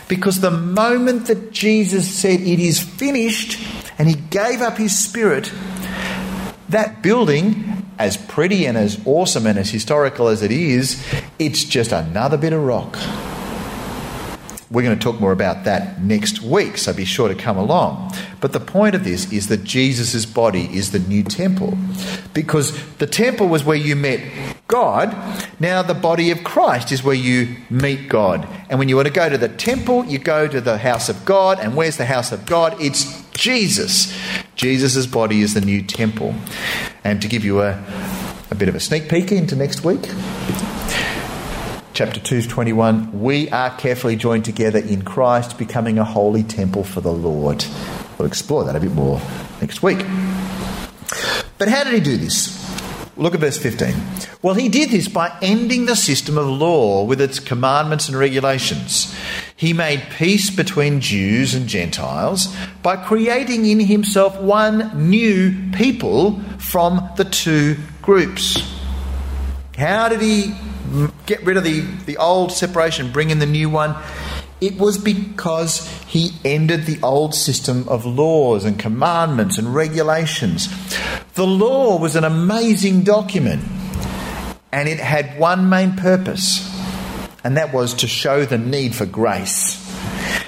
because 0.08 0.40
the 0.40 0.50
moment 0.50 1.28
that 1.28 1.52
Jesus 1.52 2.12
said, 2.12 2.42
It 2.42 2.60
is 2.60 2.80
finished, 2.80 3.60
and 4.00 4.10
he 4.10 4.16
gave 4.16 4.60
up 4.64 4.76
his 4.80 4.98
spirit, 4.98 5.52
that 6.70 7.04
building, 7.04 7.86
as 8.00 8.18
pretty 8.18 8.66
and 8.66 8.76
as 8.76 9.00
awesome 9.06 9.46
and 9.46 9.60
as 9.60 9.70
historical 9.70 10.30
as 10.30 10.42
it 10.42 10.52
is, 10.52 11.00
it's 11.38 11.64
just 11.64 11.92
another 11.92 12.38
bit 12.38 12.54
of 12.54 12.64
rock. 12.64 12.98
We're 14.72 14.84
going 14.84 14.98
to 14.98 15.04
talk 15.04 15.20
more 15.20 15.34
about 15.34 15.66
that 15.66 16.02
next 16.02 16.42
week, 16.42 16.78
so 16.78 16.94
be 16.94 17.04
sure 17.04 17.28
to 17.28 17.36
come 17.36 17.58
along. 17.58 18.14
But 18.40 18.54
the 18.54 18.62
point 18.62 18.96
of 18.96 19.04
this 19.04 19.30
is 19.32 19.48
that 19.48 19.66
Jesus' 19.66 20.26
body 20.26 20.70
is 20.74 20.92
the 20.92 21.00
new 21.00 21.24
temple. 21.24 21.78
Because 22.34 22.82
the 22.96 23.06
temple 23.06 23.50
was 23.50 23.66
where 23.66 23.76
you 23.76 23.98
met 23.98 24.22
God, 24.70 25.14
now 25.60 25.82
the 25.82 25.94
body 25.94 26.32
of 26.32 26.46
Christ 26.46 26.94
is 26.94 27.04
where 27.04 27.14
you 27.14 27.58
meet 27.70 28.08
God. 28.08 28.48
And 28.70 28.80
when 28.80 28.88
you 28.88 28.96
want 28.96 29.10
to 29.10 29.14
go 29.14 29.28
to 29.28 29.38
the 29.38 29.50
temple, 29.50 30.06
you 30.06 30.18
go 30.18 30.48
to 30.48 30.62
the 30.62 30.78
house 30.78 31.10
of 31.10 31.26
God. 31.26 31.60
And 31.60 31.76
where's 31.76 31.98
the 31.98 32.06
house 32.06 32.32
of 32.32 32.46
God? 32.46 32.80
It's 32.80 33.22
Jesus. 33.32 34.18
Jesus' 34.56 35.06
body 35.06 35.42
is 35.42 35.54
the 35.54 35.60
new 35.60 35.84
temple. 35.84 36.34
And 37.04 37.22
to 37.22 37.28
give 37.28 37.44
you 37.44 37.62
a, 37.62 37.84
a 38.50 38.56
bit 38.56 38.70
of 38.70 38.76
a 38.76 38.80
sneak 38.80 39.10
peek 39.10 39.34
into 39.34 39.58
next 39.58 39.84
week, 39.84 40.08
chapter 42.04 42.20
2 42.20 42.42
21 42.48 43.22
we 43.22 43.48
are 43.52 43.70
carefully 43.78 44.16
joined 44.16 44.44
together 44.44 44.80
in 44.80 45.04
christ 45.04 45.60
becoming 45.60 46.00
a 46.00 46.04
holy 46.04 46.42
temple 46.42 46.84
for 46.84 47.00
the 47.00 47.12
lord. 47.12 47.64
We'll 48.18 48.28
explore 48.28 48.64
that 48.64 48.76
a 48.76 48.80
bit 48.80 48.92
more 48.92 49.22
next 49.62 49.84
week. 49.84 50.00
But 51.60 51.68
how 51.68 51.84
did 51.84 51.94
he 51.94 52.00
do 52.00 52.18
this? 52.18 52.58
Look 53.18 53.36
at 53.36 53.40
verse 53.40 53.60
15 53.60 53.94
well 54.42 54.56
he 54.56 54.68
did 54.68 54.90
this 54.90 55.08
by 55.08 55.32
ending 55.44 55.86
the 55.86 55.96
system 55.96 56.40
of 56.40 56.48
law 56.48 57.04
with 57.04 57.22
its 57.22 57.40
commandments 57.40 58.08
and 58.08 58.18
regulations. 58.18 59.16
He 59.56 59.72
made 59.72 60.02
peace 60.18 60.50
between 60.50 61.02
jews 61.02 61.54
and 61.54 61.68
gentiles 61.68 62.48
by 62.82 62.96
creating 62.96 63.68
in 63.68 63.80
himself 63.80 64.42
one 64.42 65.08
new 65.08 65.72
people 65.72 66.40
from 66.58 67.12
the 67.16 67.26
two 67.26 67.78
groups. 68.02 68.58
How 69.78 70.10
did 70.10 70.22
he 70.22 70.56
get 71.26 71.44
rid 71.44 71.58
of 71.58 71.64
the, 71.64 71.82
the 72.06 72.18
old 72.18 72.52
separation, 72.52 73.12
bring 73.12 73.30
in 73.30 73.40
the 73.40 73.46
new 73.46 73.70
one. 73.70 73.96
It 74.60 74.78
was 74.78 74.98
because 74.98 75.88
he 76.06 76.32
ended 76.46 76.86
the 76.86 77.00
old 77.02 77.34
system 77.34 77.88
of 77.90 78.06
laws 78.06 78.64
and 78.64 78.78
commandments 78.78 79.58
and 79.58 79.74
regulations. 79.74 80.70
The 81.34 81.48
law 81.48 81.98
was 81.98 82.16
an 82.16 82.24
amazing 82.24 83.04
document. 83.04 83.64
And 84.74 84.88
it 84.88 85.00
had 85.00 85.38
one 85.38 85.68
main 85.68 85.98
purpose, 85.98 86.66
and 87.44 87.58
that 87.58 87.74
was 87.74 87.94
to 87.96 88.08
show 88.08 88.46
the 88.46 88.58
need 88.58 88.96
for 88.96 89.06
grace. 89.06 89.78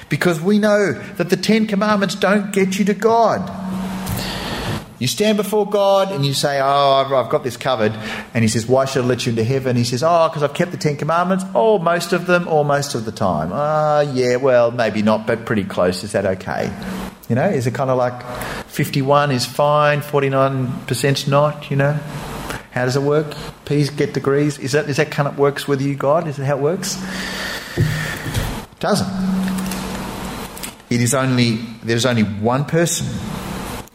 Because 0.08 0.40
we 0.40 0.58
know 0.58 0.92
that 0.92 1.28
the 1.28 1.36
Ten 1.36 1.66
Commandments 1.66 2.14
don't 2.14 2.50
get 2.50 2.78
you 2.78 2.86
to 2.86 2.94
God. 2.94 3.63
You 5.04 5.08
stand 5.08 5.36
before 5.36 5.68
God 5.68 6.12
and 6.12 6.24
you 6.24 6.32
say, 6.32 6.62
Oh, 6.62 7.14
I've, 7.14 7.28
got 7.28 7.44
this 7.44 7.58
covered. 7.58 7.92
And 8.32 8.42
He 8.42 8.48
says, 8.48 8.66
Why 8.66 8.86
should 8.86 9.04
I 9.04 9.06
let 9.06 9.26
you 9.26 9.30
into 9.32 9.44
heaven? 9.44 9.76
He 9.76 9.84
says, 9.84 10.02
Oh, 10.02 10.30
because 10.30 10.42
I've 10.42 10.54
kept 10.54 10.70
the 10.70 10.78
Ten 10.78 10.96
Commandments. 10.96 11.44
Oh, 11.54 11.78
most 11.78 12.14
of 12.14 12.24
them, 12.24 12.48
or 12.48 12.64
most 12.64 12.94
of 12.94 13.04
the 13.04 13.12
time. 13.12 13.50
Ah, 13.52 14.00
yeah, 14.00 14.36
well, 14.36 14.70
maybe 14.70 15.02
not, 15.02 15.26
but 15.26 15.44
pretty 15.44 15.64
close. 15.64 16.04
Is 16.04 16.12
that 16.12 16.24
okay? 16.24 16.74
You 17.28 17.34
know, 17.34 17.44
is 17.44 17.66
it 17.66 17.74
kind 17.74 17.90
of 17.90 17.98
like 17.98 18.22
51 18.66 19.30
is 19.30 19.44
fine, 19.44 20.00
49% 20.00 21.28
not, 21.28 21.70
you 21.70 21.76
know? 21.76 21.92
How 22.70 22.86
does 22.86 22.96
it 22.96 23.02
work? 23.02 23.36
P's 23.66 23.90
get 23.90 24.14
degrees. 24.14 24.58
Is 24.58 24.72
that, 24.72 24.88
is 24.88 24.96
that 24.96 25.10
kind 25.10 25.28
of 25.28 25.38
works 25.38 25.68
with 25.68 25.82
you, 25.82 25.96
God? 25.96 26.26
Is 26.28 26.38
that 26.38 26.46
how 26.46 26.56
it 26.56 26.62
works? 26.62 26.96
It 27.76 28.80
doesn't. 28.80 29.10
It 30.88 31.02
is 31.02 31.12
only, 31.12 31.56
there's 31.82 32.06
only 32.06 32.22
one 32.22 32.64
person 32.64 33.06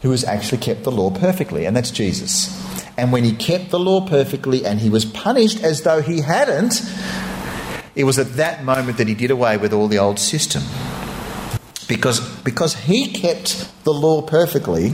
who 0.02 0.10
has 0.10 0.24
actually 0.24 0.58
kept 0.58 0.84
the 0.84 0.90
law 0.90 1.10
perfectly, 1.10 1.66
and 1.66 1.76
that's 1.76 1.90
Jesus. 1.90 2.48
And 2.96 3.12
when 3.12 3.24
he 3.24 3.32
kept 3.32 3.70
the 3.70 3.78
law 3.78 4.06
perfectly 4.06 4.64
and 4.66 4.80
he 4.80 4.90
was 4.90 5.04
punished 5.04 5.62
as 5.62 5.82
though 5.82 6.02
he 6.02 6.20
hadn't, 6.20 6.82
it 7.94 8.04
was 8.04 8.18
at 8.18 8.34
that 8.34 8.64
moment 8.64 8.98
that 8.98 9.08
he 9.08 9.14
did 9.14 9.30
away 9.30 9.56
with 9.56 9.72
all 9.72 9.88
the 9.88 9.98
old 9.98 10.18
system. 10.18 10.62
Because, 11.88 12.20
because 12.42 12.74
he 12.74 13.10
kept 13.10 13.68
the 13.84 13.92
law 13.92 14.22
perfectly, 14.22 14.92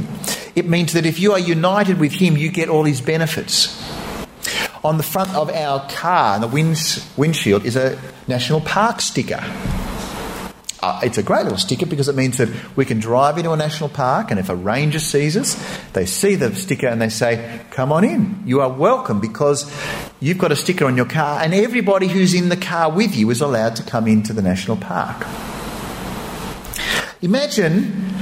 it 0.55 0.67
means 0.67 0.93
that 0.95 1.05
if 1.05 1.19
you 1.21 1.33
are 1.33 1.39
united 1.39 1.99
with 2.01 2.13
him, 2.13 2.37
you 2.37 2.51
get 2.51 2.69
all 2.69 2.85
his 2.85 3.01
benefits. 3.01 3.77
On 4.83 4.97
the 4.97 5.03
front 5.03 5.35
of 5.35 5.51
our 5.51 5.87
car, 5.91 6.39
the 6.41 6.47
windshield, 7.17 7.65
is 7.65 7.77
a 7.77 7.99
national 8.27 8.61
park 8.61 9.01
sticker. 9.01 9.43
Uh, 10.83 11.01
it's 11.03 11.17
a 11.17 11.23
great 11.23 11.45
little 11.45 11.59
sticker 11.59 11.87
because 11.87 12.09
it 12.09 12.15
means 12.15 12.37
that 12.37 12.49
we 12.77 12.85
can 12.85 13.01
drive 13.01 13.39
into 13.39 13.51
a 13.51 13.57
national 13.57 13.89
park, 13.89 14.31
and 14.31 14.39
if 14.39 14.51
a 14.51 14.55
ranger 14.55 14.99
sees 14.99 15.37
us, 15.37 15.57
they 15.95 16.05
see 16.05 16.35
the 16.35 16.55
sticker 16.55 16.87
and 16.87 17.01
they 17.01 17.09
say, 17.09 17.61
Come 17.71 17.93
on 17.93 18.05
in. 18.05 18.43
You 18.45 18.61
are 18.61 18.69
welcome 18.69 19.21
because 19.21 19.73
you've 20.21 20.37
got 20.37 20.53
a 20.53 20.57
sticker 20.57 20.85
on 20.85 20.97
your 20.97 21.07
car, 21.07 21.41
and 21.43 21.55
everybody 21.55 22.09
who's 22.09 22.35
in 22.35 22.51
the 22.51 22.57
car 22.57 22.93
with 22.93 23.17
you 23.17 23.31
is 23.31 23.41
allowed 23.41 23.77
to 23.77 23.83
come 23.83 24.07
into 24.07 24.35
the 24.35 24.43
national 24.43 24.77
park. 24.77 25.27
Imagine 27.23 28.13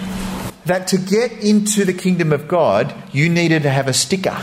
that 0.67 0.87
to 0.89 0.99
get 0.99 1.33
into 1.33 1.85
the 1.85 1.93
kingdom 1.93 2.33
of 2.33 2.47
God, 2.47 2.95
you 3.13 3.29
needed 3.29 3.65
to 3.65 3.71
have 3.71 3.89
a 3.89 3.93
sticker. 3.93 4.37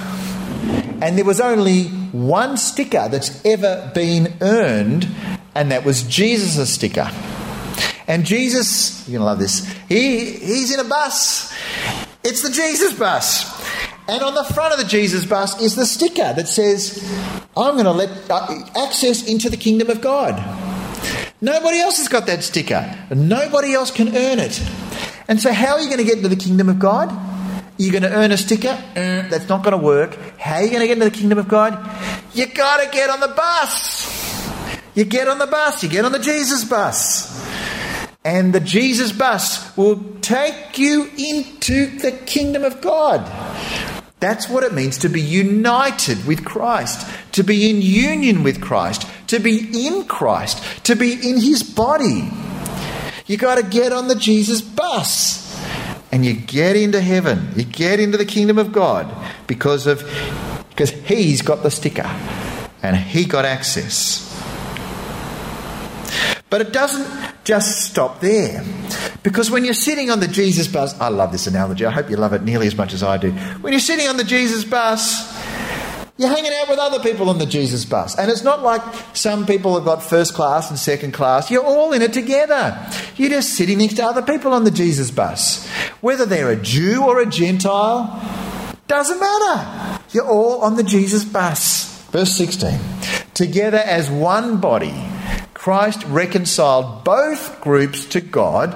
And 1.02 1.18
there 1.18 1.26
was 1.26 1.40
only 1.40 1.86
one 1.86 2.58
sticker 2.58 3.08
that's 3.10 3.44
ever 3.46 3.90
been 3.96 4.36
earned, 4.42 5.08
and 5.56 5.72
that 5.72 5.86
was 5.86 6.04
Jesus' 6.04 6.74
sticker. 6.74 7.10
And 8.12 8.26
Jesus, 8.26 9.08
you're 9.08 9.20
going 9.20 9.22
to 9.22 9.26
love 9.26 9.40
this, 9.40 9.66
he, 9.88 10.32
he's 10.32 10.74
in 10.74 10.82
a 10.82 10.84
bus. 10.84 11.56
It's 12.26 12.42
the 12.42 12.52
Jesus 12.52 12.94
bus. 13.00 13.50
And 14.06 14.22
on 14.22 14.36
the 14.36 14.44
front 14.44 14.74
of 14.74 14.80
the 14.80 14.86
Jesus 14.86 15.26
bus 15.26 15.62
is 15.62 15.78
the 15.78 15.86
sticker 15.86 16.34
that 16.34 16.50
says, 16.50 17.02
I'm 17.56 17.76
going 17.76 17.86
to 17.86 17.94
let 17.94 18.30
uh, 18.30 18.66
access 18.76 19.26
into 19.26 19.50
the 19.50 19.56
kingdom 19.56 19.90
of 19.90 20.02
God. 20.02 20.36
Nobody 21.40 21.80
else 21.80 22.00
has 22.00 22.10
got 22.10 22.26
that 22.26 22.44
sticker. 22.44 22.94
Nobody 23.16 23.74
else 23.74 23.92
can 23.92 24.10
earn 24.10 24.40
it. 24.40 24.62
And 25.30 25.40
so, 25.40 25.54
how 25.54 25.76
are 25.76 25.80
you 25.80 25.86
going 25.88 26.00
to 26.00 26.04
get 26.04 26.18
into 26.18 26.28
the 26.28 26.36
kingdom 26.36 26.68
of 26.68 26.80
God? 26.80 27.18
You're 27.78 27.94
going 27.94 28.04
to 28.04 28.14
earn 28.14 28.34
a 28.34 28.38
sticker? 28.38 28.78
Uh, 28.90 29.30
that's 29.30 29.48
not 29.48 29.64
going 29.64 29.80
to 29.80 29.84
work. 29.84 30.18
How 30.38 30.56
are 30.56 30.64
you 30.64 30.68
going 30.70 30.82
to 30.82 30.88
get 30.88 30.98
into 30.98 31.10
the 31.10 31.18
kingdom 31.18 31.38
of 31.38 31.48
God? 31.48 31.80
You 32.34 32.48
got 32.48 32.84
to 32.84 32.92
get 32.92 33.10
on 33.10 33.22
the 33.22 33.30
bus. 33.30 34.76
You 34.96 35.06
get 35.06 35.30
on 35.30 35.40
the 35.40 35.48
bus. 35.48 35.82
You 35.82 35.88
get 35.88 36.04
on 36.04 36.12
the 36.12 36.20
Jesus 36.20 36.66
bus. 36.66 37.41
And 38.24 38.54
the 38.54 38.60
Jesus 38.60 39.12
bus 39.12 39.76
will 39.76 40.00
take 40.22 40.78
you 40.78 41.10
into 41.18 41.98
the 41.98 42.12
kingdom 42.12 42.64
of 42.64 42.80
God. 42.80 43.26
That's 44.20 44.48
what 44.48 44.64
it 44.64 44.74
means 44.74 45.00
to 45.00 45.10
be 45.10 45.22
united 45.22 46.28
with 46.28 46.46
Christ, 46.46 47.10
to 47.32 47.44
be 47.44 47.68
in 47.68 47.82
union 47.82 48.44
with 48.44 48.62
Christ, 48.62 49.08
to 49.28 49.40
be 49.40 49.88
in 49.88 50.06
Christ, 50.06 50.64
to 50.86 50.96
be 50.96 51.14
in 51.14 51.42
his 51.42 51.64
body. 51.64 52.30
You 53.26 53.38
got 53.38 53.56
to 53.56 53.64
get 53.64 53.92
on 53.92 54.08
the 54.08 54.16
Jesus 54.16 54.62
bus 54.62 55.42
and 56.12 56.24
you 56.24 56.34
get 56.34 56.76
into 56.76 57.02
heaven. 57.02 57.50
You 57.56 57.64
get 57.64 58.00
into 58.00 58.18
the 58.18 58.26
kingdom 58.26 58.60
of 58.60 58.72
God 58.72 59.12
because 59.48 59.88
of 59.88 60.04
because 60.70 60.92
he's 60.92 61.42
got 61.42 61.64
the 61.64 61.72
sticker 61.72 62.10
and 62.84 62.96
he 62.96 63.26
got 63.26 63.46
access. 63.46 64.31
But 66.52 66.60
it 66.60 66.74
doesn't 66.74 67.08
just 67.46 67.86
stop 67.86 68.20
there. 68.20 68.62
Because 69.24 69.50
when 69.50 69.64
you're 69.64 69.74
sitting 69.74 70.12
on 70.12 70.20
the 70.20 70.28
Jesus 70.28 70.68
bus, 70.68 71.00
I 71.00 71.08
love 71.08 71.32
this 71.32 71.48
analogy, 71.48 71.86
I 71.86 71.92
hope 71.92 72.10
you 72.10 72.18
love 72.18 72.34
it 72.34 72.44
nearly 72.44 72.68
as 72.68 72.76
much 72.76 72.94
as 72.94 73.04
I 73.04 73.18
do. 73.18 73.32
When 73.62 73.72
you're 73.72 73.80
sitting 73.80 74.10
on 74.10 74.18
the 74.18 74.26
Jesus 74.26 74.66
bus, 74.66 75.32
you're 76.18 76.30
hanging 76.30 76.52
out 76.62 76.68
with 76.68 76.78
other 76.78 77.00
people 77.00 77.30
on 77.30 77.40
the 77.40 77.46
Jesus 77.46 77.86
bus. 77.86 78.18
And 78.20 78.30
it's 78.30 78.44
not 78.44 78.62
like 78.64 78.82
some 79.16 79.46
people 79.46 79.76
have 79.76 79.86
got 79.86 80.04
first 80.04 80.34
class 80.34 80.70
and 80.70 80.78
second 80.78 81.14
class. 81.14 81.50
You're 81.50 81.64
all 81.64 81.94
in 81.94 82.02
it 82.02 82.12
together. 82.12 82.86
You're 83.16 83.30
just 83.30 83.54
sitting 83.54 83.78
next 83.78 83.94
to 83.94 84.04
other 84.04 84.22
people 84.22 84.52
on 84.52 84.66
the 84.66 84.72
Jesus 84.72 85.10
bus. 85.10 85.66
Whether 86.02 86.26
they're 86.26 86.52
a 86.52 86.62
Jew 86.62 87.02
or 87.02 87.22
a 87.22 87.26
Gentile, 87.26 88.22
doesn't 88.88 89.22
matter. 89.22 90.04
You're 90.12 90.28
all 90.28 90.64
on 90.64 90.76
the 90.76 90.84
Jesus 90.84 91.24
bus. 91.24 92.04
Verse 92.12 92.34
16. 92.34 92.78
Together 93.34 93.78
as 93.78 94.12
one 94.12 94.60
body 94.60 94.94
Christ 95.62 96.04
reconciled 96.08 97.04
both 97.04 97.62
groups 97.62 98.06
to 98.06 98.20
God 98.20 98.76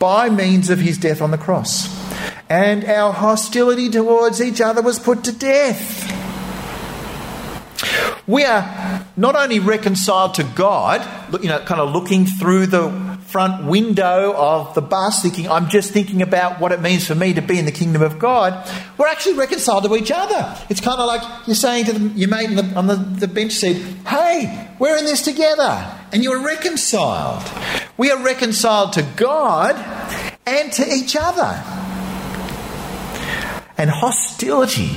by 0.00 0.28
means 0.28 0.68
of 0.68 0.80
his 0.80 0.98
death 0.98 1.22
on 1.22 1.30
the 1.30 1.38
cross. 1.38 1.86
And 2.48 2.84
our 2.86 3.12
hostility 3.12 3.88
towards 3.88 4.42
each 4.42 4.60
other 4.60 4.82
was 4.82 4.98
put 4.98 5.22
to 5.22 5.32
death. 5.32 6.10
We 8.26 8.44
are 8.44 9.06
not 9.16 9.36
only 9.36 9.60
reconciled 9.60 10.34
to 10.34 10.42
God, 10.42 11.06
you 11.40 11.48
know, 11.48 11.60
kind 11.60 11.80
of 11.80 11.92
looking 11.92 12.26
through 12.26 12.66
the 12.66 13.07
front 13.28 13.66
window 13.66 14.32
of 14.34 14.74
the 14.74 14.80
bus, 14.80 15.20
thinking, 15.22 15.50
I'm 15.50 15.68
just 15.68 15.92
thinking 15.92 16.22
about 16.22 16.60
what 16.60 16.72
it 16.72 16.80
means 16.80 17.06
for 17.06 17.14
me 17.14 17.34
to 17.34 17.42
be 17.42 17.58
in 17.58 17.66
the 17.66 17.72
kingdom 17.72 18.00
of 18.00 18.18
God, 18.18 18.66
we're 18.96 19.06
actually 19.06 19.36
reconciled 19.36 19.84
to 19.84 19.94
each 19.96 20.10
other. 20.10 20.56
It's 20.70 20.80
kind 20.80 20.98
of 20.98 21.06
like 21.06 21.20
you're 21.46 21.54
saying 21.54 21.84
to 21.86 21.92
the, 21.92 22.18
your 22.18 22.30
mate 22.30 22.46
the, 22.46 22.64
on 22.74 22.86
the, 22.86 22.96
the 22.96 23.28
bench 23.28 23.52
seat, 23.52 23.76
Hey, 24.06 24.70
we're 24.78 24.96
in 24.96 25.04
this 25.04 25.22
together. 25.22 25.94
And 26.10 26.24
you're 26.24 26.42
reconciled. 26.42 27.42
We 27.98 28.10
are 28.10 28.24
reconciled 28.24 28.94
to 28.94 29.02
God 29.16 29.76
and 30.46 30.72
to 30.72 30.90
each 30.90 31.14
other. 31.14 31.62
And 33.76 33.90
hostility 33.90 34.96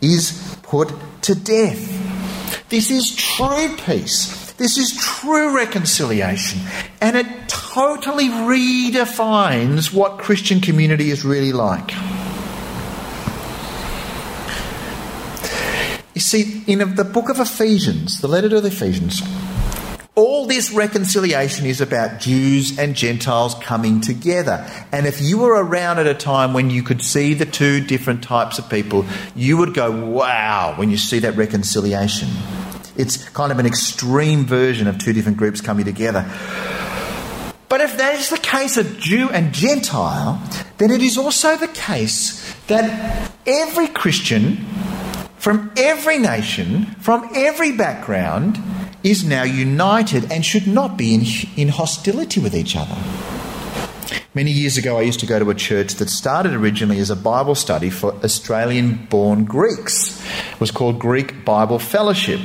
is 0.00 0.56
put 0.62 0.92
to 1.22 1.34
death. 1.34 2.68
This 2.68 2.92
is 2.92 3.14
true 3.16 3.76
peace. 3.84 4.41
This 4.62 4.78
is 4.78 4.96
true 4.96 5.56
reconciliation. 5.56 6.60
And 7.00 7.16
it 7.16 7.26
totally 7.48 8.28
redefines 8.28 9.92
what 9.92 10.18
Christian 10.18 10.60
community 10.60 11.10
is 11.10 11.24
really 11.24 11.50
like. 11.50 11.90
You 16.14 16.20
see, 16.20 16.62
in 16.68 16.94
the 16.94 17.02
book 17.02 17.28
of 17.28 17.40
Ephesians, 17.40 18.20
the 18.20 18.28
letter 18.28 18.48
to 18.50 18.60
the 18.60 18.68
Ephesians, 18.68 19.20
all 20.14 20.46
this 20.46 20.70
reconciliation 20.70 21.66
is 21.66 21.80
about 21.80 22.20
Jews 22.20 22.78
and 22.78 22.94
Gentiles 22.94 23.56
coming 23.56 24.00
together. 24.00 24.64
And 24.92 25.08
if 25.08 25.20
you 25.20 25.38
were 25.38 25.60
around 25.60 25.98
at 25.98 26.06
a 26.06 26.14
time 26.14 26.54
when 26.54 26.70
you 26.70 26.84
could 26.84 27.02
see 27.02 27.34
the 27.34 27.46
two 27.46 27.84
different 27.84 28.22
types 28.22 28.60
of 28.60 28.70
people, 28.70 29.06
you 29.34 29.56
would 29.56 29.74
go, 29.74 29.90
wow, 29.90 30.74
when 30.76 30.88
you 30.88 30.98
see 30.98 31.18
that 31.18 31.34
reconciliation. 31.34 32.28
It's 32.96 33.28
kind 33.30 33.52
of 33.52 33.58
an 33.58 33.66
extreme 33.66 34.44
version 34.44 34.86
of 34.86 34.98
two 34.98 35.12
different 35.12 35.38
groups 35.38 35.60
coming 35.60 35.84
together. 35.84 36.24
But 37.68 37.80
if 37.80 37.96
that 37.96 38.16
is 38.16 38.28
the 38.28 38.38
case 38.38 38.76
of 38.76 38.98
Jew 38.98 39.30
and 39.30 39.52
Gentile, 39.52 40.42
then 40.76 40.90
it 40.90 41.02
is 41.02 41.16
also 41.16 41.56
the 41.56 41.68
case 41.68 42.54
that 42.66 43.30
every 43.46 43.88
Christian 43.88 44.66
from 45.42 45.72
every 45.76 46.18
nation, 46.18 46.86
from 47.00 47.28
every 47.34 47.72
background, 47.72 48.62
is 49.02 49.24
now 49.24 49.42
united 49.42 50.30
and 50.30 50.46
should 50.46 50.68
not 50.68 50.96
be 50.96 51.14
in, 51.14 51.22
in 51.56 51.66
hostility 51.66 52.38
with 52.38 52.54
each 52.54 52.76
other. 52.76 52.94
Many 54.34 54.50
years 54.50 54.78
ago, 54.78 54.98
I 54.98 55.02
used 55.02 55.20
to 55.20 55.26
go 55.26 55.38
to 55.38 55.50
a 55.50 55.54
church 55.54 55.94
that 55.94 56.08
started 56.08 56.54
originally 56.54 56.98
as 56.98 57.10
a 57.10 57.16
Bible 57.16 57.54
study 57.54 57.90
for 57.90 58.14
Australian 58.24 59.06
born 59.06 59.44
Greeks. 59.44 60.24
It 60.52 60.60
was 60.60 60.70
called 60.70 60.98
Greek 60.98 61.44
Bible 61.44 61.78
Fellowship. 61.78 62.40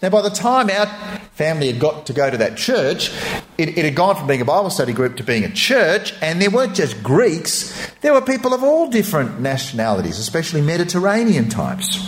Now, 0.00 0.10
by 0.10 0.22
the 0.22 0.30
time 0.30 0.70
our 0.70 0.86
family 1.32 1.72
had 1.72 1.80
got 1.80 2.06
to 2.06 2.12
go 2.12 2.30
to 2.30 2.36
that 2.36 2.56
church, 2.56 3.10
it, 3.58 3.76
it, 3.76 3.84
had 3.84 3.96
gone 3.96 4.14
from 4.14 4.28
being 4.28 4.40
a 4.40 4.44
Bible 4.44 4.70
study 4.70 4.92
group 4.92 5.16
to 5.16 5.24
being 5.24 5.44
a 5.44 5.50
church, 5.50 6.14
and 6.22 6.40
there 6.40 6.50
weren't 6.50 6.76
just 6.76 7.02
Greeks, 7.02 7.90
there 8.00 8.12
were 8.12 8.20
people 8.20 8.54
of 8.54 8.62
all 8.62 8.88
different 8.88 9.40
nationalities, 9.40 10.20
especially 10.20 10.60
Mediterranean 10.60 11.48
types. 11.48 11.98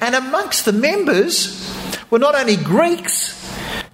And 0.00 0.16
amongst 0.16 0.64
the 0.64 0.72
members 0.72 1.72
were 2.10 2.18
not 2.18 2.34
only 2.34 2.56
Greeks, 2.56 3.40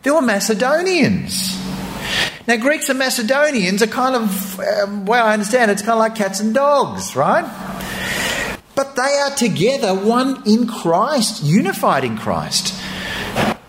there 0.03 0.14
were 0.14 0.23
Macedonians. 0.23 1.60
Now, 2.50 2.56
Greeks 2.56 2.88
and 2.88 2.98
Macedonians 2.98 3.80
are 3.80 3.86
kind 3.86 4.16
of, 4.16 4.58
um, 4.58 5.06
well, 5.06 5.24
I 5.24 5.34
understand, 5.34 5.70
it's 5.70 5.82
kind 5.82 5.92
of 5.92 6.00
like 6.00 6.16
cats 6.16 6.40
and 6.40 6.52
dogs, 6.52 7.14
right? 7.14 7.44
But 8.74 8.96
they 8.96 9.02
are 9.02 9.30
together, 9.30 9.94
one 9.94 10.42
in 10.44 10.66
Christ, 10.66 11.44
unified 11.44 12.02
in 12.02 12.18
Christ. 12.18 12.74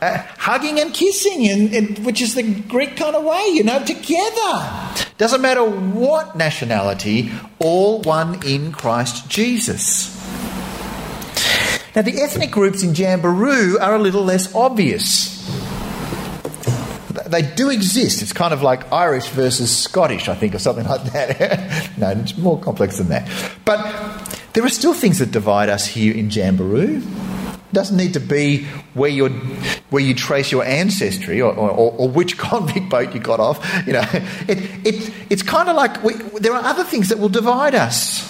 Uh, 0.02 0.18
hugging 0.36 0.80
and 0.80 0.96
kissing, 0.96 1.48
and, 1.48 2.04
which 2.04 2.24
is 2.24 2.34
the 2.34 2.42
Greek 2.42 2.98
kind 2.98 3.16
of 3.16 3.24
way, 3.24 3.50
you 3.54 3.64
know, 3.64 3.86
together. 3.86 5.06
Doesn't 5.20 5.44
matter 5.44 5.64
what 5.64 6.36
nationality, 6.36 7.32
all 7.60 8.02
one 8.02 8.44
in 8.44 8.72
Christ 8.72 9.30
Jesus. 9.30 10.10
Now, 11.96 12.02
the 12.02 12.20
ethnic 12.20 12.50
groups 12.50 12.82
in 12.82 12.96
Jamberoo 12.96 13.80
are 13.80 13.94
a 13.94 14.00
little 14.00 14.24
less 14.24 14.56
obvious. 14.56 15.41
They 17.32 17.42
do 17.42 17.70
exist. 17.70 18.22
It's 18.22 18.34
kind 18.34 18.54
of 18.54 18.62
like 18.62 18.92
Irish 18.92 19.28
versus 19.30 19.76
Scottish, 19.76 20.28
I 20.28 20.36
think, 20.36 20.54
or 20.54 20.60
something 20.60 20.86
like 20.94 21.04
that. 21.14 21.90
no, 21.98 22.10
it's 22.10 22.38
more 22.38 22.60
complex 22.60 22.98
than 22.98 23.10
that. 23.10 23.28
But 23.66 23.80
there 24.54 24.66
are 24.66 24.70
still 24.70 24.94
things 24.94 25.20
that 25.20 25.32
divide 25.32 25.70
us 25.70 25.88
here 25.88 26.14
in 26.14 26.30
Jamberoo. 26.30 26.98
It 27.02 27.74
doesn't 27.74 27.96
need 27.96 28.14
to 28.14 28.20
be 28.20 28.66
where 28.94 29.10
you 29.10 29.30
where 29.92 30.04
you 30.04 30.14
trace 30.14 30.52
your 30.52 30.66
ancestry 30.66 31.42
or, 31.42 31.54
or, 31.54 31.70
or, 31.70 32.10
which 32.10 32.38
convict 32.38 32.90
boat 32.90 33.14
you 33.14 33.22
got 33.22 33.40
off. 33.40 33.60
You 33.88 33.94
know, 33.94 34.04
it, 34.48 34.86
it, 34.86 35.14
it's 35.30 35.42
kind 35.42 35.70
of 35.70 35.78
like 35.78 36.04
we, 36.04 36.14
there 36.14 36.54
are 36.54 36.64
other 36.64 36.84
things 36.84 37.10
that 37.10 37.20
will 37.20 37.30
divide 37.30 37.74
us, 37.74 38.28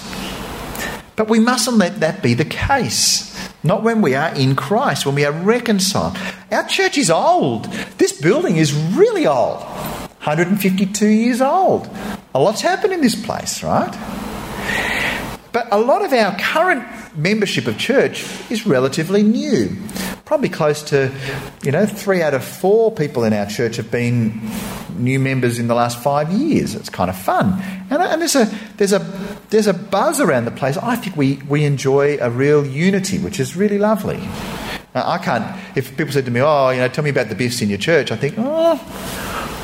but 1.15 1.27
we 1.27 1.39
mustn't 1.39 1.77
let 1.77 2.01
that 2.01 2.21
be 2.21 2.35
the 2.35 2.45
case. 2.45 3.30
Not 3.63 3.83
when 3.83 4.01
we 4.01 4.15
are 4.15 4.33
in 4.33 4.55
Christ, 4.55 5.05
when 5.05 5.15
we 5.15 5.25
are 5.25 5.31
reconciled. 5.31 6.17
Our 6.51 6.67
church 6.67 6.97
is 6.97 7.11
old. 7.11 7.65
This 7.97 8.19
building 8.19 8.57
is 8.57 8.73
really 8.73 9.27
old. 9.27 9.61
152 9.61 11.07
years 11.07 11.41
old. 11.41 11.89
A 12.33 12.39
lot's 12.39 12.61
happened 12.61 12.93
in 12.93 13.01
this 13.01 13.15
place, 13.15 13.63
right? 13.63 13.91
But 15.51 15.67
a 15.71 15.79
lot 15.79 16.03
of 16.03 16.13
our 16.13 16.37
current 16.39 16.83
membership 17.15 17.67
of 17.67 17.77
church 17.77 18.25
is 18.49 18.65
relatively 18.65 19.23
new. 19.23 19.75
Probably 20.25 20.49
close 20.49 20.81
to, 20.83 21.11
you 21.63 21.71
know, 21.71 21.85
three 21.85 22.21
out 22.21 22.33
of 22.33 22.43
four 22.43 22.91
people 22.91 23.23
in 23.23 23.33
our 23.33 23.45
church 23.45 23.75
have 23.75 23.91
been 23.91 24.41
new 24.97 25.19
members 25.19 25.59
in 25.59 25.67
the 25.67 25.75
last 25.75 26.01
five 26.01 26.31
years. 26.31 26.75
It's 26.75 26.89
kind 26.89 27.09
of 27.09 27.17
fun, 27.17 27.61
and, 27.89 28.01
and 28.01 28.21
there's 28.21 28.35
a 28.35 28.45
there's 28.77 28.93
a 28.93 28.99
there's 29.49 29.67
a 29.67 29.73
buzz 29.73 30.19
around 30.19 30.45
the 30.45 30.51
place. 30.51 30.77
I 30.77 30.95
think 30.95 31.15
we 31.17 31.41
we 31.47 31.65
enjoy 31.65 32.17
a 32.21 32.29
real 32.29 32.65
unity, 32.65 33.19
which 33.19 33.39
is 33.39 33.55
really 33.55 33.77
lovely. 33.77 34.17
Now, 34.93 35.09
I 35.09 35.17
can't. 35.17 35.45
If 35.75 35.97
people 35.97 36.13
said 36.13 36.25
to 36.25 36.31
me, 36.31 36.41
"Oh, 36.41 36.69
you 36.69 36.79
know, 36.79 36.87
tell 36.87 37.03
me 37.03 37.09
about 37.09 37.29
the 37.29 37.35
biffs 37.35 37.61
in 37.61 37.69
your 37.69 37.77
church," 37.77 38.11
I 38.11 38.15
think, 38.15 38.35
"Oh, 38.37 38.79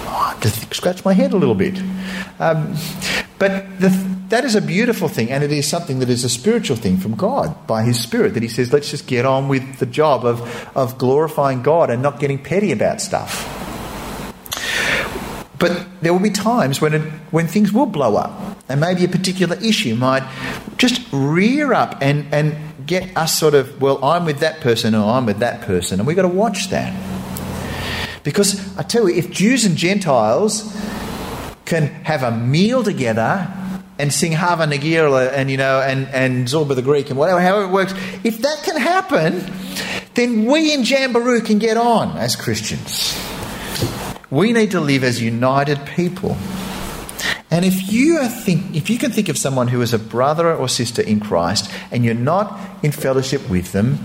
I 0.07 0.37
just 0.41 0.73
scratch 0.73 1.05
my 1.05 1.13
head 1.13 1.33
a 1.33 1.37
little 1.37 1.55
bit." 1.55 1.77
Um, 2.39 2.75
but 3.39 3.79
the, 3.79 4.16
that 4.29 4.43
is 4.43 4.55
a 4.55 4.61
beautiful 4.61 5.07
thing, 5.07 5.31
and 5.31 5.43
it 5.43 5.51
is 5.51 5.67
something 5.67 5.99
that 5.99 6.09
is 6.09 6.23
a 6.23 6.29
spiritual 6.29 6.75
thing 6.75 6.97
from 6.97 7.15
God 7.15 7.65
by 7.67 7.83
His 7.83 7.99
Spirit. 7.99 8.33
That 8.33 8.43
He 8.43 8.49
says, 8.49 8.73
let's 8.73 8.89
just 8.89 9.07
get 9.07 9.25
on 9.25 9.47
with 9.47 9.79
the 9.79 9.85
job 9.85 10.25
of, 10.25 10.69
of 10.75 10.97
glorifying 10.97 11.63
God 11.63 11.89
and 11.89 12.01
not 12.01 12.19
getting 12.19 12.41
petty 12.41 12.71
about 12.71 13.01
stuff. 13.01 13.53
But 15.59 15.87
there 16.01 16.13
will 16.13 16.19
be 16.19 16.29
times 16.29 16.79
when, 16.81 16.93
it, 16.93 17.01
when 17.31 17.47
things 17.47 17.71
will 17.71 17.85
blow 17.85 18.15
up, 18.15 18.57
and 18.69 18.81
maybe 18.81 19.05
a 19.05 19.07
particular 19.07 19.55
issue 19.57 19.95
might 19.95 20.23
just 20.77 21.01
rear 21.11 21.73
up 21.73 21.97
and, 22.01 22.31
and 22.33 22.55
get 22.85 23.15
us 23.17 23.37
sort 23.37 23.53
of, 23.53 23.81
well, 23.81 24.03
I'm 24.03 24.25
with 24.25 24.39
that 24.39 24.59
person 24.61 24.93
or 24.93 25.09
I'm 25.09 25.25
with 25.25 25.39
that 25.39 25.61
person, 25.61 25.99
and 25.99 26.07
we've 26.07 26.15
got 26.15 26.23
to 26.23 26.27
watch 26.27 26.69
that. 26.69 26.93
Because 28.23 28.77
I 28.77 28.83
tell 28.83 29.09
you, 29.09 29.15
if 29.15 29.31
Jews 29.31 29.63
and 29.63 29.77
Gentiles 29.77 30.75
can 31.65 31.87
have 32.03 32.23
a 32.23 32.31
meal 32.31 32.83
together 32.83 33.47
and 33.99 34.13
sing 34.13 34.31
Hava 34.31 34.65
Nagila 34.65 35.31
and 35.33 35.49
you 35.49 35.57
know 35.57 35.81
and, 35.81 36.07
and 36.09 36.47
Zorba 36.47 36.75
the 36.75 36.81
Greek 36.81 37.09
and 37.09 37.17
whatever 37.17 37.39
however 37.39 37.65
it 37.65 37.71
works, 37.71 37.93
if 38.23 38.41
that 38.41 38.63
can 38.63 38.77
happen, 38.77 39.43
then 40.13 40.45
we 40.45 40.73
in 40.73 40.81
Jamberoo 40.81 41.45
can 41.45 41.59
get 41.59 41.77
on 41.77 42.17
as 42.17 42.35
Christians. 42.35 43.17
We 44.29 44.51
need 44.51 44.71
to 44.71 44.81
live 44.81 45.03
as 45.03 45.21
united 45.21 45.85
people. 45.85 46.37
And 47.49 47.63
if 47.63 47.91
you 47.91 48.27
think 48.27 48.75
if 48.75 48.89
you 48.89 48.97
can 48.97 49.11
think 49.11 49.29
of 49.29 49.37
someone 49.37 49.69
who 49.69 49.81
is 49.81 49.93
a 49.93 49.99
brother 49.99 50.53
or 50.53 50.67
sister 50.67 51.01
in 51.01 51.19
Christ 51.19 51.71
and 51.91 52.03
you're 52.03 52.13
not 52.13 52.59
in 52.83 52.91
fellowship 52.91 53.49
with 53.49 53.71
them, 53.71 53.95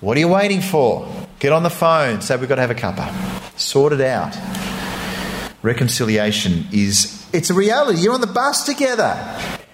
what 0.00 0.16
are 0.16 0.20
you 0.20 0.28
waiting 0.28 0.62
for? 0.62 1.06
Get 1.40 1.52
on 1.52 1.62
the 1.62 1.70
phone, 1.70 2.20
say 2.22 2.36
we've 2.36 2.48
got 2.48 2.56
to 2.56 2.62
have 2.62 2.70
a 2.70 2.74
cuppa. 2.74 3.58
Sort 3.58 3.92
it 3.92 4.00
out. 4.00 4.36
Reconciliation 5.62 6.66
is 6.72 7.19
it's 7.32 7.50
a 7.50 7.54
reality. 7.54 8.00
You're 8.00 8.14
on 8.14 8.20
the 8.20 8.26
bus 8.26 8.64
together. 8.64 9.16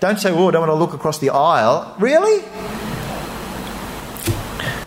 Don't 0.00 0.18
say, 0.18 0.30
oh, 0.30 0.48
I 0.48 0.50
don't 0.50 0.68
want 0.68 0.70
to 0.70 0.74
look 0.74 0.92
across 0.92 1.18
the 1.18 1.30
aisle. 1.30 1.94
Really? 1.98 2.44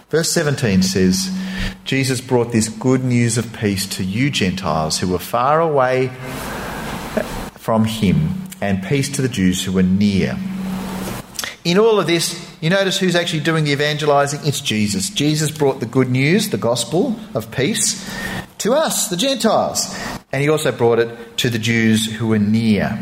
Verse 0.09 0.31
17 0.31 0.81
says, 0.81 1.35
Jesus 1.83 2.21
brought 2.21 2.51
this 2.51 2.69
good 2.69 3.03
news 3.03 3.37
of 3.37 3.53
peace 3.53 3.85
to 3.97 4.03
you 4.03 4.29
Gentiles 4.29 4.99
who 4.99 5.07
were 5.07 5.19
far 5.19 5.61
away 5.61 6.07
from 7.55 7.85
him, 7.85 8.43
and 8.61 8.83
peace 8.83 9.09
to 9.09 9.21
the 9.21 9.29
Jews 9.29 9.63
who 9.63 9.71
were 9.71 9.83
near. 9.83 10.37
In 11.63 11.77
all 11.77 11.99
of 11.99 12.07
this, 12.07 12.49
you 12.61 12.69
notice 12.69 12.97
who's 12.97 13.15
actually 13.15 13.41
doing 13.41 13.63
the 13.63 13.71
evangelizing? 13.71 14.39
It's 14.43 14.61
Jesus. 14.61 15.09
Jesus 15.09 15.51
brought 15.51 15.79
the 15.79 15.85
good 15.85 16.09
news, 16.09 16.49
the 16.49 16.57
gospel 16.57 17.19
of 17.35 17.51
peace, 17.51 18.09
to 18.59 18.73
us, 18.73 19.09
the 19.09 19.17
Gentiles. 19.17 19.95
And 20.31 20.41
he 20.41 20.49
also 20.49 20.71
brought 20.71 20.99
it 20.99 21.37
to 21.37 21.49
the 21.49 21.59
Jews 21.59 22.05
who 22.05 22.27
were 22.27 22.39
near. 22.39 22.97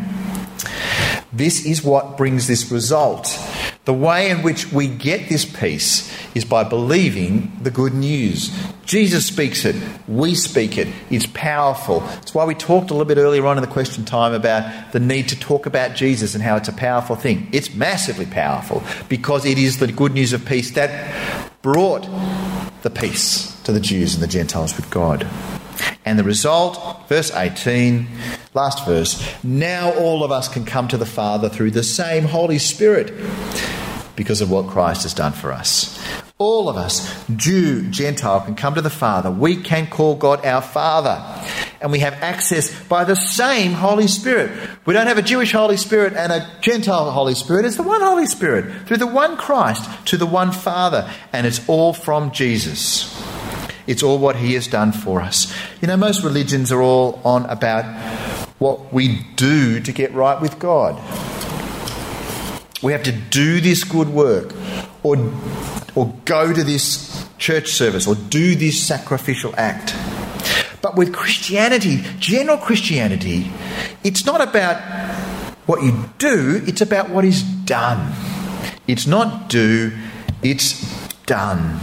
This 1.33 1.65
is 1.65 1.83
what 1.83 2.17
brings 2.17 2.47
this 2.47 2.71
result. 2.71 3.37
The 3.83 3.93
way 3.93 4.29
in 4.29 4.43
which 4.43 4.71
we 4.71 4.87
get 4.87 5.29
this 5.29 5.45
peace 5.45 6.13
is 6.35 6.45
by 6.45 6.63
believing 6.63 7.51
the 7.61 7.71
good 7.71 7.93
news. 7.93 8.51
Jesus 8.85 9.25
speaks 9.25 9.65
it, 9.65 9.75
we 10.07 10.35
speak 10.35 10.77
it, 10.77 10.87
it's 11.09 11.25
powerful. 11.27 12.03
It's 12.21 12.33
why 12.33 12.45
we 12.45 12.55
talked 12.55 12.89
a 12.89 12.93
little 12.93 13.05
bit 13.05 13.17
earlier 13.17 13.45
on 13.45 13.57
in 13.57 13.61
the 13.61 13.67
question 13.69 14.05
time 14.05 14.33
about 14.33 14.93
the 14.93 14.99
need 14.99 15.29
to 15.29 15.39
talk 15.39 15.65
about 15.65 15.95
Jesus 15.95 16.33
and 16.33 16.43
how 16.43 16.55
it's 16.55 16.69
a 16.69 16.73
powerful 16.73 17.15
thing. 17.15 17.49
It's 17.51 17.73
massively 17.73 18.25
powerful 18.25 18.83
because 19.09 19.45
it 19.45 19.57
is 19.57 19.79
the 19.79 19.87
good 19.87 20.13
news 20.13 20.33
of 20.33 20.45
peace 20.45 20.71
that 20.71 21.13
brought 21.61 22.07
the 22.81 22.89
peace 22.89 23.59
to 23.63 23.71
the 23.71 23.81
Jews 23.81 24.13
and 24.13 24.23
the 24.23 24.27
Gentiles 24.27 24.75
with 24.75 24.89
God. 24.89 25.27
And 26.05 26.17
the 26.17 26.23
result, 26.23 27.07
verse 27.09 27.31
18, 27.33 28.07
last 28.53 28.85
verse, 28.85 29.21
now 29.43 29.91
all 29.93 30.23
of 30.23 30.31
us 30.31 30.47
can 30.47 30.65
come 30.65 30.87
to 30.87 30.97
the 30.97 31.05
Father 31.05 31.49
through 31.49 31.71
the 31.71 31.83
same 31.83 32.23
Holy 32.23 32.59
Spirit 32.59 33.13
because 34.15 34.41
of 34.41 34.49
what 34.49 34.67
Christ 34.67 35.03
has 35.03 35.13
done 35.13 35.31
for 35.31 35.51
us. 35.51 35.97
All 36.39 36.69
of 36.69 36.77
us, 36.77 37.25
Jew, 37.35 37.89
Gentile, 37.89 38.41
can 38.41 38.53
come 38.55 38.75
to 38.75 38.81
the 38.81 38.91
Father. 38.91 39.31
We 39.31 39.55
can 39.55 39.87
call 39.87 40.15
God 40.15 40.45
our 40.45 40.61
Father. 40.61 41.23
And 41.81 41.91
we 41.91 41.99
have 41.99 42.13
access 42.13 42.71
by 42.85 43.03
the 43.05 43.15
same 43.15 43.73
Holy 43.73 44.07
Spirit. 44.07 44.51
We 44.85 44.93
don't 44.93 45.07
have 45.07 45.17
a 45.17 45.23
Jewish 45.23 45.51
Holy 45.51 45.77
Spirit 45.77 46.13
and 46.13 46.31
a 46.31 46.47
Gentile 46.61 47.09
Holy 47.09 47.33
Spirit. 47.33 47.65
It's 47.65 47.77
the 47.77 47.83
one 47.83 48.01
Holy 48.01 48.27
Spirit, 48.27 48.87
through 48.87 48.97
the 48.97 49.07
one 49.07 49.35
Christ, 49.35 49.89
to 50.07 50.17
the 50.17 50.27
one 50.27 50.51
Father. 50.51 51.11
And 51.33 51.47
it's 51.47 51.67
all 51.67 51.91
from 51.93 52.31
Jesus. 52.31 53.26
It's 53.88 54.04
all 54.04 54.19
what 54.19 54.36
He 54.36 54.54
has 54.54 54.67
done 54.67 54.91
for 54.91 55.21
us. 55.21 55.54
You 55.82 55.88
know, 55.88 55.97
most 55.97 56.23
religions 56.23 56.71
are 56.71 56.82
all 56.82 57.21
on 57.23 57.45
about 57.45 57.86
what 58.60 58.94
we 58.94 59.25
do 59.35 59.79
to 59.79 59.92
get 59.92 60.13
right 60.13 60.40
with 60.42 60.60
God. 60.60 60.96
We 62.83 62.92
have 62.92 63.04
to 63.04 63.12
do 63.12 63.60
this 63.60 63.83
good 63.83 64.10
work, 64.10 64.54
or, 65.02 65.17
or 65.96 66.13
go 66.25 66.54
to 66.54 66.63
this 66.63 67.27
church 67.38 67.69
service, 67.69 68.08
or 68.08 68.15
do 68.15 68.56
this 68.56 68.85
sacrificial 68.85 69.54
act. 69.58 69.96
But 70.81 70.96
with 70.96 71.13
Christianity, 71.13 72.04
general 72.19 72.58
Christianity, 72.58 73.52
it's 74.04 74.25
not 74.25 74.42
about 74.42 74.81
what 75.65 75.81
you 75.83 76.10
do, 76.17 76.62
it's 76.65 76.81
about 76.81 77.10
what 77.10 77.25
is 77.25 77.44
done. 77.44 78.13
It's 78.88 79.08
not 79.08 79.50
do, 79.50 79.92
it's 80.42 80.81
done. 81.25 81.79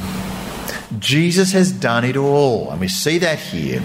Jesus 0.98 1.52
has 1.52 1.72
done 1.72 2.04
it 2.04 2.16
all, 2.16 2.70
and 2.70 2.80
we 2.80 2.88
see 2.88 3.18
that 3.18 3.38
here. 3.38 3.82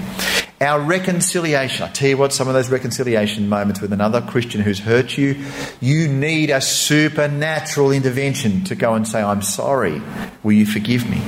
Our 0.61 0.81
reconciliation. 0.81 1.83
I 1.83 1.89
tell 1.89 2.09
you 2.09 2.17
what, 2.17 2.33
some 2.33 2.49
of 2.49 2.53
those 2.53 2.69
reconciliation 2.69 3.47
moments 3.47 3.79
with 3.79 3.93
another 3.93 4.21
Christian 4.21 4.59
who's 4.61 4.79
hurt 4.79 5.17
you, 5.17 5.41
you 5.79 6.09
need 6.09 6.49
a 6.49 6.59
supernatural 6.59 7.91
intervention 7.91 8.65
to 8.65 8.75
go 8.75 8.93
and 8.93 9.07
say, 9.07 9.21
I'm 9.21 9.41
sorry. 9.41 10.01
Will 10.43 10.51
you 10.51 10.65
forgive 10.65 11.09
me? 11.09 11.21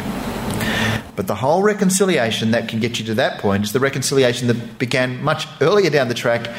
But 1.16 1.28
the 1.28 1.36
whole 1.36 1.62
reconciliation 1.62 2.52
that 2.52 2.68
can 2.68 2.80
get 2.80 3.00
you 3.00 3.06
to 3.06 3.14
that 3.16 3.40
point 3.40 3.64
is 3.64 3.74
the 3.74 3.80
reconciliation 3.80 4.48
that 4.48 4.80
began 4.80 5.24
much 5.24 5.48
earlier 5.62 5.90
down 5.90 6.08
the 6.08 6.14
track 6.14 6.50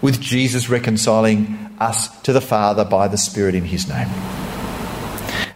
with 0.00 0.20
Jesus 0.20 0.68
reconciling 0.68 1.74
us 1.80 2.20
to 2.22 2.32
the 2.32 2.40
Father 2.40 2.84
by 2.84 3.08
the 3.08 3.18
Spirit 3.18 3.54
in 3.54 3.64
His 3.64 3.88
name. 3.88 4.08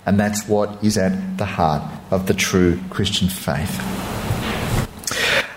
And 0.06 0.18
that's 0.18 0.48
what 0.48 0.82
is 0.82 0.96
at 0.96 1.36
the 1.36 1.44
heart 1.44 1.82
of 2.10 2.26
the 2.26 2.34
true 2.34 2.80
Christian 2.90 3.28
faith. 3.28 3.80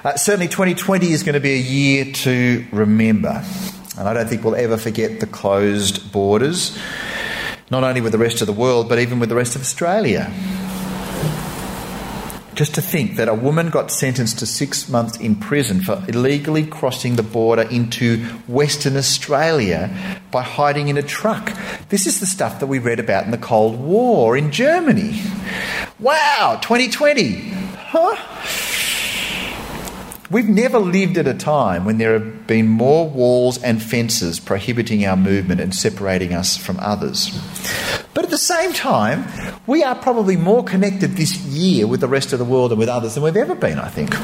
Uh, 0.04 0.16
certainly, 0.16 0.47
2020 0.47 1.12
is 1.12 1.24
going 1.24 1.34
to 1.34 1.39
be 1.39 1.54
a 1.54 1.58
year 1.58 2.12
to 2.12 2.66
remember. 2.72 3.43
And 3.97 4.08
I 4.08 4.14
don't 4.14 4.28
think 4.28 4.43
we'll 4.43 4.56
ever 4.56 4.78
forget 4.78 5.20
the 5.20 5.28
closed 5.28 6.12
borders, 6.12 6.78
not 7.70 7.84
only 7.84 8.02
with 8.02 8.14
the 8.14 8.18
rest 8.18 8.41
of 8.41 8.47
the 8.47 8.54
world, 8.54 8.89
but 8.89 8.97
even 9.00 9.20
with 9.20 9.30
the 9.30 9.36
rest 9.36 9.56
of 9.56 9.62
Australia. 9.62 10.32
Just 12.60 12.76
to 12.76 12.82
think 12.82 13.16
that 13.16 13.30
a 13.30 13.34
woman 13.34 13.70
got 13.70 13.89
sentenced 13.89 14.39
to 14.39 14.45
six 14.45 14.89
months 14.89 15.16
in 15.16 15.38
prison 15.38 15.82
for 15.82 16.03
illegally 16.10 16.66
crossing 16.66 17.16
the 17.16 17.24
border 17.24 17.62
into 17.62 18.18
Western 18.49 18.97
Australia 18.97 19.89
by 20.30 20.41
hiding 20.41 20.89
in 20.89 20.97
a 20.97 21.01
truck. 21.01 21.53
This 21.88 22.05
is 22.05 22.20
the 22.20 22.26
stuff 22.26 22.60
that 22.60 22.68
we 22.68 22.78
read 22.78 22.99
about 22.99 23.24
in 23.24 23.32
the 23.32 23.38
Cold 23.38 23.80
War 23.80 24.36
in 24.36 24.51
Germany. 24.51 25.22
Wow, 25.99 26.60
2020. 26.62 27.51
Huh? 27.78 28.18
We've 30.32 30.48
never 30.48 30.78
lived 30.78 31.18
at 31.18 31.26
a 31.26 31.34
time 31.34 31.86
when 31.86 31.98
there 31.98 32.14
have 32.14 32.46
been 32.46 32.68
more 32.68 33.10
walls 33.10 33.58
and 33.64 33.82
fences 33.82 34.40
prohibiting 34.40 35.04
our 35.04 35.18
movement 35.18 35.60
and 35.60 35.74
separating 35.74 36.34
us 36.34 36.56
from 36.56 36.78
others. 36.80 37.32
But 38.14 38.26
at 38.26 38.30
the 38.30 38.38
same 38.38 38.72
time, 38.74 39.26
we 39.66 39.84
are 39.84 39.96
probably 39.96 40.38
more 40.38 40.64
connected 40.64 41.14
this 41.14 41.36
year 41.38 41.88
with 41.88 42.02
the 42.02 42.08
rest 42.08 42.32
of 42.32 42.38
the 42.38 42.46
world 42.46 42.72
and 42.72 42.78
with 42.78 42.90
others 42.90 43.16
than 43.16 43.24
we've 43.24 43.36
ever 43.36 43.56
been, 43.56 43.80
I 43.80 43.88
think. 43.88 44.16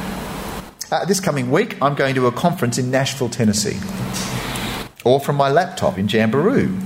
Uh, 0.91 1.06
this 1.06 1.20
coming 1.20 1.49
week, 1.49 1.76
I'm 1.82 1.95
going 1.95 2.14
to 2.14 2.28
a 2.28 2.32
conference 2.32 2.78
in 2.78 2.91
Nashville, 2.91 3.30
Tennessee, 3.30 3.80
or 5.03 5.20
from 5.20 5.38
my 5.38 5.49
laptop 5.49 5.97
in 5.97 6.08
Jamberoo. 6.08 6.84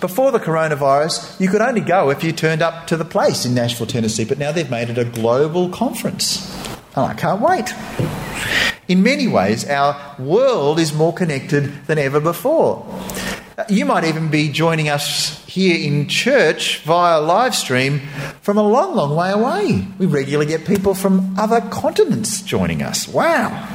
Before 0.00 0.32
the 0.32 0.40
coronavirus, 0.40 1.40
you 1.40 1.48
could 1.48 1.60
only 1.60 1.82
go 1.82 2.10
if 2.10 2.24
you 2.24 2.32
turned 2.32 2.62
up 2.62 2.88
to 2.88 2.96
the 2.96 3.04
place 3.04 3.44
in 3.46 3.54
Nashville, 3.54 3.86
Tennessee, 3.86 4.24
but 4.24 4.38
now 4.38 4.50
they've 4.50 4.70
made 4.70 4.90
it 4.90 4.98
a 4.98 5.04
global 5.04 5.68
conference. 5.68 6.59
And 6.96 7.06
I 7.06 7.14
can't 7.14 7.40
wait. 7.40 7.72
In 8.88 9.02
many 9.02 9.28
ways, 9.28 9.68
our 9.68 10.16
world 10.18 10.80
is 10.80 10.92
more 10.92 11.12
connected 11.12 11.86
than 11.86 11.98
ever 11.98 12.18
before. 12.18 12.84
Uh, 13.56 13.64
you 13.68 13.84
might 13.84 14.04
even 14.04 14.30
be 14.30 14.48
joining 14.48 14.88
us 14.88 15.44
here 15.46 15.76
in 15.76 16.08
church 16.08 16.78
via 16.78 17.20
live 17.20 17.54
stream 17.54 18.00
from 18.40 18.58
a 18.58 18.62
long, 18.62 18.96
long 18.96 19.14
way 19.14 19.30
away. 19.30 19.86
We 19.98 20.06
regularly 20.06 20.46
get 20.46 20.66
people 20.66 20.94
from 20.94 21.38
other 21.38 21.60
continents 21.60 22.42
joining 22.42 22.82
us. 22.82 23.06
Wow. 23.06 23.68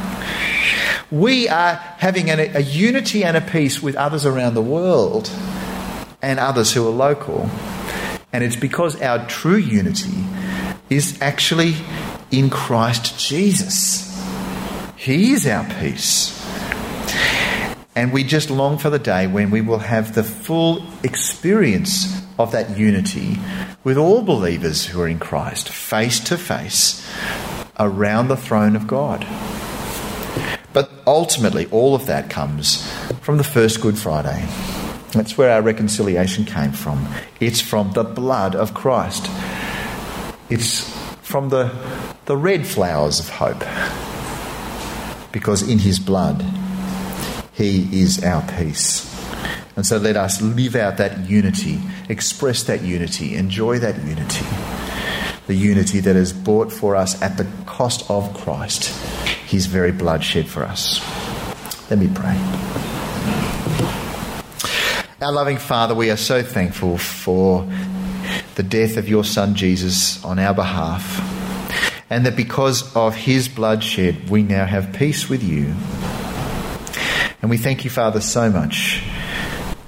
We 1.12 1.48
are 1.48 1.76
having 1.76 2.30
a, 2.30 2.52
a 2.56 2.62
unity 2.62 3.24
and 3.24 3.38
a 3.38 3.42
peace 3.42 3.82
with 3.82 3.96
others 3.96 4.26
around 4.26 4.56
the 4.56 4.62
world 4.62 5.30
and 6.22 6.40
others 6.40 6.74
who 6.74 6.86
are 6.88 6.92
local. 6.92 7.50
And 8.34 8.44
it's 8.44 8.56
because 8.56 9.02
our 9.02 9.26
true 9.28 9.56
unity 9.56 10.26
is 10.90 11.22
actually 11.22 11.76
in 12.32 12.50
Christ 12.50 13.20
Jesus. 13.20 14.12
He 14.96 15.34
is 15.34 15.46
our 15.48 15.66
peace. 15.80 16.34
And 17.96 18.12
we 18.12 18.24
just 18.24 18.50
long 18.50 18.78
for 18.78 18.90
the 18.90 19.00
day 19.00 19.26
when 19.28 19.52
we 19.52 19.62
will 19.62 19.80
have 19.80 20.16
the 20.16 20.24
full 20.24 20.86
experience 21.04 22.22
of 22.38 22.52
that 22.52 22.78
unity 22.78 23.38
with 23.84 23.98
all 23.98 24.22
believers 24.22 24.86
who 24.86 25.00
are 25.02 25.08
in 25.08 25.20
Christ, 25.20 25.70
face 25.70 26.20
to 26.22 26.38
face, 26.38 27.08
around 27.80 28.28
the 28.28 28.38
throne 28.38 28.76
of 28.76 28.88
God. 28.88 29.26
But 30.74 30.92
ultimately, 31.08 31.68
all 31.68 31.96
of 31.96 32.06
that 32.08 32.30
comes 32.30 32.86
from 33.22 33.38
the 33.38 33.46
first 33.46 33.80
Good 33.80 33.98
Friday. 33.98 34.46
That's 35.12 35.38
where 35.38 35.52
our 35.52 35.62
reconciliation 35.62 36.44
came 36.44 36.74
from. 36.74 37.08
It's 37.40 37.62
from 37.62 37.94
the 37.94 38.04
blood 38.04 38.56
of 38.56 38.74
Christ, 38.74 39.30
it's 40.50 40.94
from 41.22 41.48
the, 41.50 41.70
the 42.26 42.36
red 42.36 42.66
flowers 42.66 43.20
of 43.20 43.30
hope 43.30 43.64
because 45.32 45.68
in 45.68 45.78
his 45.78 46.00
blood 46.00 46.44
he 47.54 48.02
is 48.02 48.24
our 48.24 48.42
peace. 48.58 49.14
And 49.76 49.86
so 49.86 49.98
let 49.98 50.16
us 50.16 50.42
live 50.42 50.76
out 50.76 50.98
that 50.98 51.30
unity, 51.30 51.82
express 52.10 52.64
that 52.64 52.82
unity, 52.82 53.36
enjoy 53.36 53.80
that 53.80 54.04
unity. 54.04 54.46
The 55.48 55.54
unity 55.54 56.00
that 56.00 56.16
is 56.16 56.34
bought 56.34 56.72
for 56.72 56.96
us 56.96 57.22
at 57.22 57.38
the 57.38 57.46
cost 57.66 58.10
of 58.10 58.34
Christ, 58.34 58.86
his 59.48 59.68
very 59.68 59.92
blood 59.92 60.24
shed 60.24 60.48
for 60.48 60.64
us. 60.64 61.00
Let 61.92 62.00
me 62.00 62.10
pray. 62.14 62.36
Our 65.22 65.32
loving 65.32 65.58
Father, 65.58 65.94
we 65.94 66.10
are 66.10 66.18
so 66.18 66.42
thankful 66.42 66.98
for 66.98 67.70
the 68.56 68.64
death 68.64 68.98
of 68.98 69.08
your 69.08 69.24
Son 69.24 69.54
Jesus 69.54 70.24
on 70.26 70.40
our 70.40 70.54
behalf 70.54 71.35
and 72.10 72.26
that 72.26 72.36
because 72.36 72.96
of 72.96 73.16
his 73.16 73.48
bloodshed, 73.48 74.30
we 74.30 74.44
now 74.44 74.66
have 74.66 74.94
peace 74.94 75.28
with 75.30 75.44
you. 75.44 75.74
And 77.42 77.50
we 77.50 77.58
thank 77.58 77.84
you, 77.84 77.90
Father, 77.90 78.22
so 78.22 78.50
much 78.50 79.04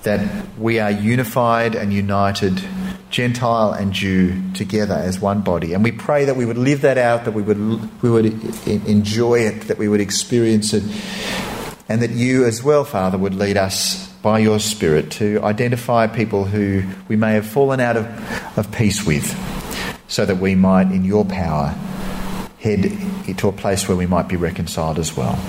that 0.04 0.58
we 0.58 0.80
are 0.80 0.92
unified 0.92 1.76
and 1.76 1.94
united, 1.94 2.62
Gentile 3.10 3.72
and 3.74 3.94
Jew, 3.94 4.42
together 4.54 4.96
as 4.96 5.20
one 5.20 5.42
body. 5.42 5.74
And 5.74 5.84
we 5.84 5.92
pray 5.92 6.26
that 6.26 6.36
we 6.36 6.46
would 6.46 6.58
live 6.58 6.82
that 6.82 6.98
out, 6.98 7.26
that 7.26 7.32
we 7.34 7.42
would, 7.42 8.02
we 8.02 8.10
would 8.10 8.26
enjoy 8.68 9.40
it, 9.40 9.62
that 9.68 9.78
we 9.78 9.88
would 9.88 10.02
experience 10.02 10.74
it, 10.74 10.84
and 11.90 12.02
that 12.02 12.12
you 12.12 12.46
as 12.46 12.64
well, 12.64 12.84
Father, 12.84 13.18
would 13.18 13.36
lead 13.36 13.58
us 13.58 14.08
by 14.22 14.40
your 14.40 14.60
Spirit 14.60 15.12
to 15.12 15.40
identify 15.44 16.08
people 16.08 16.46
who 16.46 16.84
we 17.08 17.16
may 17.16 17.34
have 17.34 17.46
fallen 17.46 17.80
out 17.80 17.96
of, 17.96 18.58
of 18.58 18.72
peace 18.72 19.06
with, 19.06 19.26
so 20.08 20.26
that 20.26 20.38
we 20.38 20.56
might, 20.56 20.92
in 20.92 21.04
your 21.06 21.26
power, 21.26 21.76
head 22.68 23.38
to 23.38 23.48
a 23.48 23.52
place 23.54 23.88
where 23.88 23.96
we 23.96 24.06
might 24.06 24.28
be 24.28 24.36
reconciled 24.36 25.00
as 25.00 25.16
well. 25.16 25.40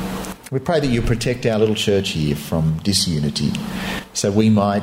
We 0.52 0.60
pray 0.60 0.78
that 0.80 0.86
you 0.86 1.02
protect 1.02 1.44
our 1.46 1.58
little 1.58 1.74
church 1.74 2.10
here 2.10 2.36
from 2.36 2.78
disunity 2.78 3.50
so 4.12 4.30
we 4.30 4.48
might 4.48 4.82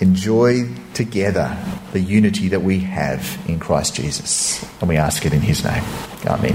enjoy 0.00 0.68
together 0.94 1.56
the 1.92 2.00
unity 2.00 2.48
that 2.48 2.60
we 2.60 2.80
have 2.80 3.38
in 3.48 3.58
Christ 3.58 3.96
Jesus. 3.96 4.62
And 4.80 4.88
we 4.88 4.96
ask 4.96 5.24
it 5.24 5.32
in 5.32 5.40
his 5.40 5.64
name. 5.64 5.82
Amen. 6.26 6.54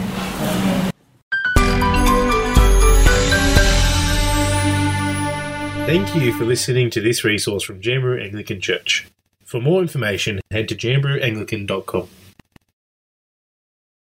Thank 5.87 6.15
you 6.15 6.33
for 6.33 6.45
listening 6.45 6.89
to 6.91 7.01
this 7.01 7.23
resource 7.23 7.63
from 7.63 7.81
Jamberoo 7.81 8.23
Anglican 8.23 8.61
Church. 8.61 9.07
For 9.45 9.61
more 9.61 9.81
information, 9.81 10.41
head 10.51 10.67
to 10.69 10.75
jamberooanglican.com. 10.75 12.09